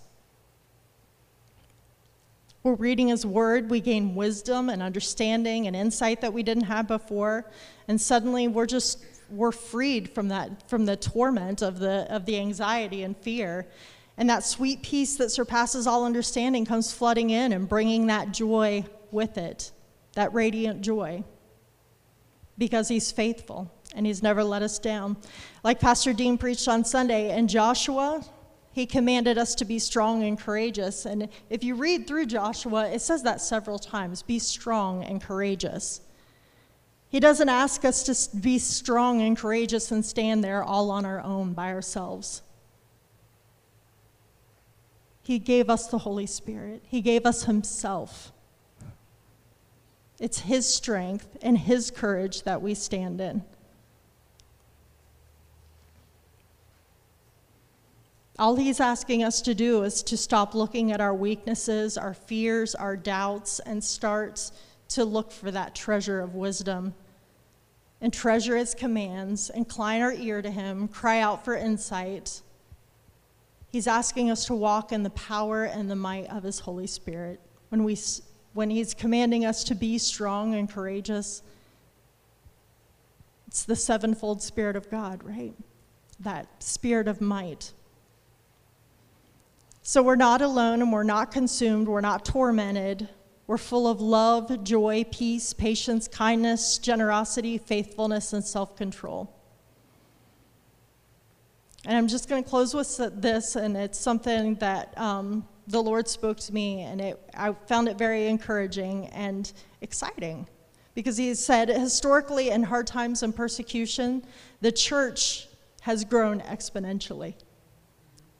We're 2.62 2.74
reading 2.74 3.08
His 3.08 3.26
Word, 3.26 3.70
we 3.70 3.80
gain 3.80 4.14
wisdom 4.14 4.68
and 4.68 4.82
understanding 4.82 5.66
and 5.66 5.74
insight 5.74 6.20
that 6.20 6.32
we 6.32 6.42
didn't 6.42 6.64
have 6.64 6.86
before, 6.86 7.50
and 7.88 8.00
suddenly 8.00 8.46
we're 8.48 8.66
just 8.66 9.04
we're 9.30 9.52
freed 9.52 10.10
from 10.10 10.28
that 10.28 10.68
from 10.68 10.84
the 10.84 10.94
torment 10.94 11.62
of 11.62 11.78
the 11.78 12.06
of 12.14 12.26
the 12.26 12.38
anxiety 12.38 13.02
and 13.02 13.16
fear 13.16 13.66
and 14.16 14.28
that 14.28 14.44
sweet 14.44 14.82
peace 14.82 15.16
that 15.16 15.30
surpasses 15.30 15.86
all 15.86 16.04
understanding 16.04 16.64
comes 16.64 16.92
flooding 16.92 17.30
in 17.30 17.52
and 17.52 17.68
bringing 17.68 18.06
that 18.06 18.32
joy 18.32 18.84
with 19.10 19.38
it 19.38 19.72
that 20.14 20.32
radiant 20.34 20.82
joy. 20.82 21.24
Because 22.58 22.88
he's 22.88 23.10
faithful 23.10 23.70
and 23.94 24.06
he's 24.06 24.22
never 24.22 24.44
let 24.44 24.62
us 24.62 24.78
down. 24.78 25.16
Like 25.64 25.80
pastor 25.80 26.12
dean 26.12 26.38
preached 26.38 26.68
on 26.68 26.84
sunday 26.84 27.36
in 27.36 27.48
joshua 27.48 28.24
he 28.74 28.86
commanded 28.86 29.36
us 29.36 29.54
to 29.56 29.66
be 29.66 29.78
strong 29.78 30.22
and 30.22 30.38
courageous. 30.38 31.04
And 31.04 31.28
if 31.50 31.62
you 31.62 31.74
read 31.74 32.06
through 32.06 32.26
joshua 32.26 32.88
it 32.88 33.00
says 33.00 33.22
that 33.22 33.40
several 33.40 33.78
times 33.78 34.22
be 34.22 34.38
strong 34.38 35.02
and 35.04 35.20
courageous. 35.20 36.00
He 37.08 37.20
doesn't 37.20 37.48
ask 37.48 37.84
us 37.84 38.02
to 38.04 38.36
be 38.36 38.58
strong 38.58 39.20
and 39.20 39.36
courageous 39.36 39.90
and 39.90 40.04
stand 40.04 40.42
there 40.42 40.62
all 40.62 40.90
on 40.90 41.04
our 41.04 41.20
own 41.20 41.52
by 41.52 41.70
ourselves. 41.72 42.42
He 45.22 45.38
gave 45.38 45.70
us 45.70 45.86
the 45.86 45.98
Holy 45.98 46.26
Spirit, 46.26 46.82
He 46.86 47.00
gave 47.00 47.24
us 47.26 47.44
Himself. 47.44 48.32
It's 50.18 50.40
His 50.40 50.72
strength 50.72 51.36
and 51.42 51.58
His 51.58 51.90
courage 51.90 52.42
that 52.42 52.62
we 52.62 52.74
stand 52.74 53.20
in. 53.20 53.44
All 58.38 58.56
He's 58.56 58.80
asking 58.80 59.22
us 59.22 59.40
to 59.42 59.54
do 59.54 59.84
is 59.84 60.02
to 60.04 60.16
stop 60.16 60.54
looking 60.54 60.90
at 60.90 61.00
our 61.00 61.14
weaknesses, 61.14 61.96
our 61.96 62.14
fears, 62.14 62.74
our 62.74 62.96
doubts, 62.96 63.60
and 63.60 63.82
start 63.82 64.50
to 64.88 65.04
look 65.04 65.30
for 65.30 65.50
that 65.50 65.74
treasure 65.74 66.20
of 66.20 66.34
wisdom 66.34 66.94
and 68.02 68.12
treasure 68.12 68.56
his 68.56 68.74
commands, 68.74 69.48
incline 69.50 70.02
our 70.02 70.12
ear 70.12 70.42
to 70.42 70.50
him, 70.50 70.88
cry 70.88 71.20
out 71.20 71.44
for 71.44 71.56
insight. 71.56 72.42
He's 73.72 73.86
asking 73.86 74.30
us 74.30 74.44
to 74.46 74.54
walk 74.54 74.92
in 74.92 75.02
the 75.02 75.10
power 75.10 75.64
and 75.64 75.90
the 75.90 75.96
might 75.96 76.26
of 76.26 76.42
his 76.42 76.58
Holy 76.60 76.86
Spirit. 76.86 77.40
When, 77.70 77.84
we, 77.84 77.98
when 78.52 78.68
he's 78.68 78.92
commanding 78.92 79.46
us 79.46 79.64
to 79.64 79.74
be 79.74 79.96
strong 79.96 80.54
and 80.54 80.70
courageous, 80.70 81.42
it's 83.48 83.64
the 83.64 83.74
sevenfold 83.74 84.42
Spirit 84.42 84.76
of 84.76 84.90
God, 84.90 85.24
right? 85.24 85.54
That 86.20 86.62
spirit 86.62 87.08
of 87.08 87.22
might. 87.22 87.72
So 89.82 90.02
we're 90.02 90.16
not 90.16 90.42
alone 90.42 90.82
and 90.82 90.92
we're 90.92 91.02
not 91.02 91.32
consumed, 91.32 91.88
we're 91.88 92.02
not 92.02 92.26
tormented. 92.26 93.08
We're 93.46 93.58
full 93.58 93.88
of 93.88 94.00
love, 94.00 94.64
joy, 94.64 95.04
peace, 95.10 95.52
patience, 95.54 96.08
kindness, 96.08 96.78
generosity, 96.78 97.58
faithfulness, 97.58 98.32
and 98.34 98.44
self 98.44 98.76
control. 98.76 99.34
And 101.84 101.96
I'm 101.96 102.06
just 102.06 102.28
going 102.28 102.42
to 102.42 102.48
close 102.48 102.74
with 102.74 103.20
this, 103.20 103.56
and 103.56 103.76
it's 103.76 103.98
something 103.98 104.54
that 104.56 104.96
um, 104.96 105.46
the 105.66 105.82
Lord 105.82 106.06
spoke 106.06 106.38
to 106.40 106.54
me, 106.54 106.82
and 106.82 107.00
it, 107.00 107.20
I 107.34 107.52
found 107.66 107.88
it 107.88 107.98
very 107.98 108.28
encouraging 108.28 109.06
and 109.08 109.52
exciting. 109.80 110.46
Because 110.94 111.16
He 111.16 111.34
said, 111.34 111.68
historically, 111.68 112.50
in 112.50 112.62
hard 112.62 112.86
times 112.86 113.24
and 113.24 113.34
persecution, 113.34 114.24
the 114.60 114.70
church 114.70 115.48
has 115.80 116.04
grown 116.04 116.40
exponentially. 116.42 117.34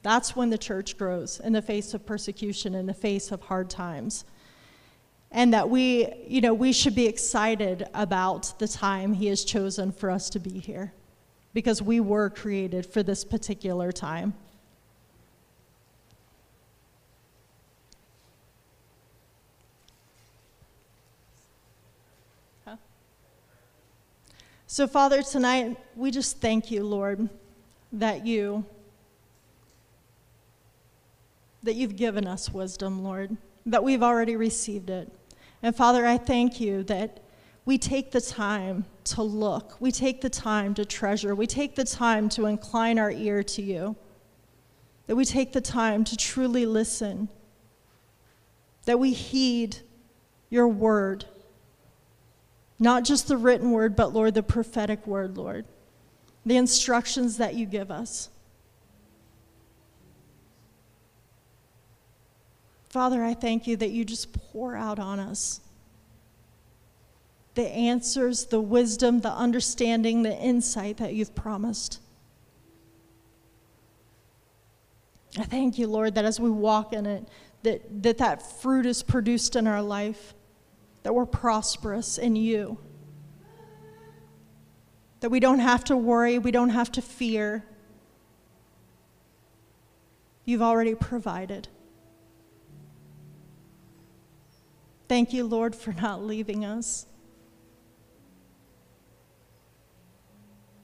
That's 0.03 0.37
when 0.37 0.51
the 0.51 0.59
church 0.59 0.97
grows 0.97 1.41
in 1.41 1.53
the 1.53 1.63
face 1.63 1.95
of 1.95 2.07
persecution, 2.07 2.75
in 2.75 2.87
the 2.87 2.95
face 2.95 3.33
of 3.33 3.43
hard 3.43 3.71
times 3.71 4.25
and 5.33 5.55
that 5.55 5.69
we, 5.69 6.07
you 6.27 6.41
know, 6.43 6.53
we 6.53 6.73
should 6.73 6.95
be 6.95 7.07
excited 7.07 7.89
about 7.95 8.59
the 8.59 8.69
time 8.69 9.15
He 9.15 9.29
has 9.29 9.45
chosen 9.45 9.91
for 9.91 10.11
us 10.11 10.29
to 10.31 10.39
be 10.39 10.59
here 10.59 10.93
because 11.55 11.83
we 11.83 12.01
were 12.01 12.31
created 12.31 12.87
for 12.87 13.03
this 13.03 13.25
particular 13.25 13.93
time. 13.93 14.35
So, 24.73 24.87
Father, 24.87 25.21
tonight 25.23 25.77
we 25.97 26.11
just 26.11 26.41
thank 26.41 26.71
you, 26.71 26.83
Lord, 26.83 27.29
that 27.93 28.25
you 28.25 28.65
that 31.63 31.75
you've 31.75 31.95
given 31.95 32.27
us 32.27 32.51
wisdom, 32.51 33.05
Lord, 33.05 33.37
that 33.67 33.85
we've 33.85 34.03
already 34.03 34.35
received 34.35 34.89
it. 34.89 35.13
And 35.63 35.77
Father, 35.77 36.07
I 36.07 36.17
thank 36.17 36.59
you 36.59 36.85
that 36.85 37.21
we 37.67 37.77
take 37.77 38.13
the 38.13 38.21
time 38.23 38.87
to 39.05 39.23
look. 39.23 39.81
We 39.81 39.91
take 39.91 40.21
the 40.21 40.31
time 40.31 40.75
to 40.75 40.85
treasure. 40.85 41.35
We 41.35 41.47
take 41.47 41.75
the 41.75 41.85
time 41.85 42.29
to 42.31 42.47
incline 42.47 42.99
our 42.99 43.11
ear 43.11 43.43
to 43.43 43.63
you. 43.63 43.97
That 45.07 45.17
we 45.17 45.25
take 45.25 45.53
the 45.53 45.61
time 45.61 46.05
to 46.05 46.17
truly 46.17 46.67
listen. 46.67 47.29
That 48.85 48.99
we 48.99 49.13
heed 49.13 49.79
your 50.51 50.69
word. 50.69 51.25
Not 52.79 53.05
just 53.05 53.29
the 53.29 53.37
written 53.37 53.71
word, 53.71 53.97
but 53.97 54.13
Lord, 54.13 54.35
the 54.35 54.43
prophetic 54.43 55.07
word, 55.07 55.37
Lord. 55.37 55.65
The 56.45 56.57
instructions 56.57 57.39
that 57.39 57.55
you 57.55 57.67
give 57.67 57.91
us. 57.91 58.29
Father, 62.89 63.25
I 63.25 63.33
thank 63.33 63.67
you 63.67 63.77
that 63.79 63.91
you 63.91 64.05
just 64.05 64.35
pour 64.35 64.77
out 64.77 64.99
on 64.99 65.19
us 65.19 65.62
the 67.55 67.69
answers, 67.69 68.47
the 68.47 68.61
wisdom, 68.61 69.21
the 69.21 69.31
understanding, 69.31 70.23
the 70.23 70.37
insight 70.37 70.97
that 70.99 71.15
you've 71.15 71.35
promised. 71.35 72.01
I 75.39 75.45
thank 75.45 75.79
you, 75.79 75.87
Lord, 75.87 76.15
that 76.15 76.25
as 76.25 76.39
we 76.39 76.51
walk 76.51 76.93
in 76.93 77.07
it, 77.07 77.29
that 77.63 78.03
that, 78.03 78.19
that 78.19 78.61
fruit 78.61 78.87
is 78.87 79.03
produced 79.03 79.57
in 79.57 79.67
our 79.67 79.83
life, 79.83 80.35
that 81.03 81.15
we're 81.15 81.27
prosperous 81.27 82.19
in 82.19 82.37
you, 82.37 82.79
that 85.21 85.31
we 85.31 85.41
don't 85.41 85.61
have 85.61 85.85
to 85.85 85.97
worry, 85.97 86.39
we 86.39 86.51
don't 86.51 86.71
have 86.71 86.91
to 86.93 87.03
fear. 87.03 87.65
You've 90.45 90.63
already 90.63 90.95
provided. 90.95 91.69
Thank 95.09 95.33
you, 95.33 95.45
Lord, 95.45 95.77
for 95.77 95.93
not 95.93 96.25
leaving 96.25 96.65
us. 96.65 97.07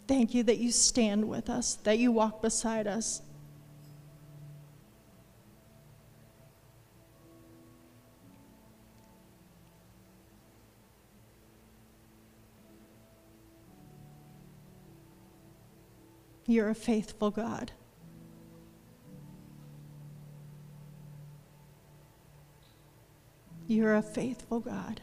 Thank 0.09 0.33
you 0.33 0.42
that 0.44 0.57
you 0.57 0.73
stand 0.73 1.29
with 1.29 1.51
us, 1.51 1.75
that 1.85 1.99
you 1.99 2.11
walk 2.11 2.40
beside 2.40 2.87
us. 2.87 3.21
You're 16.47 16.71
a 16.71 16.75
faithful 16.75 17.31
God. 17.31 17.73
You're 23.66 23.97
a 23.97 24.03
faithful 24.03 24.61
God. 24.61 25.03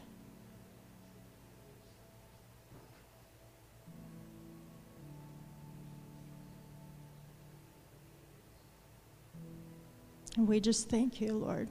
And 10.36 10.46
we 10.46 10.60
just 10.60 10.88
thank 10.90 11.20
you, 11.20 11.32
Lord, 11.32 11.68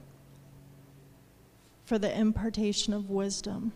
for 1.84 1.98
the 1.98 2.16
impartation 2.16 2.92
of 2.92 3.08
wisdom. 3.08 3.72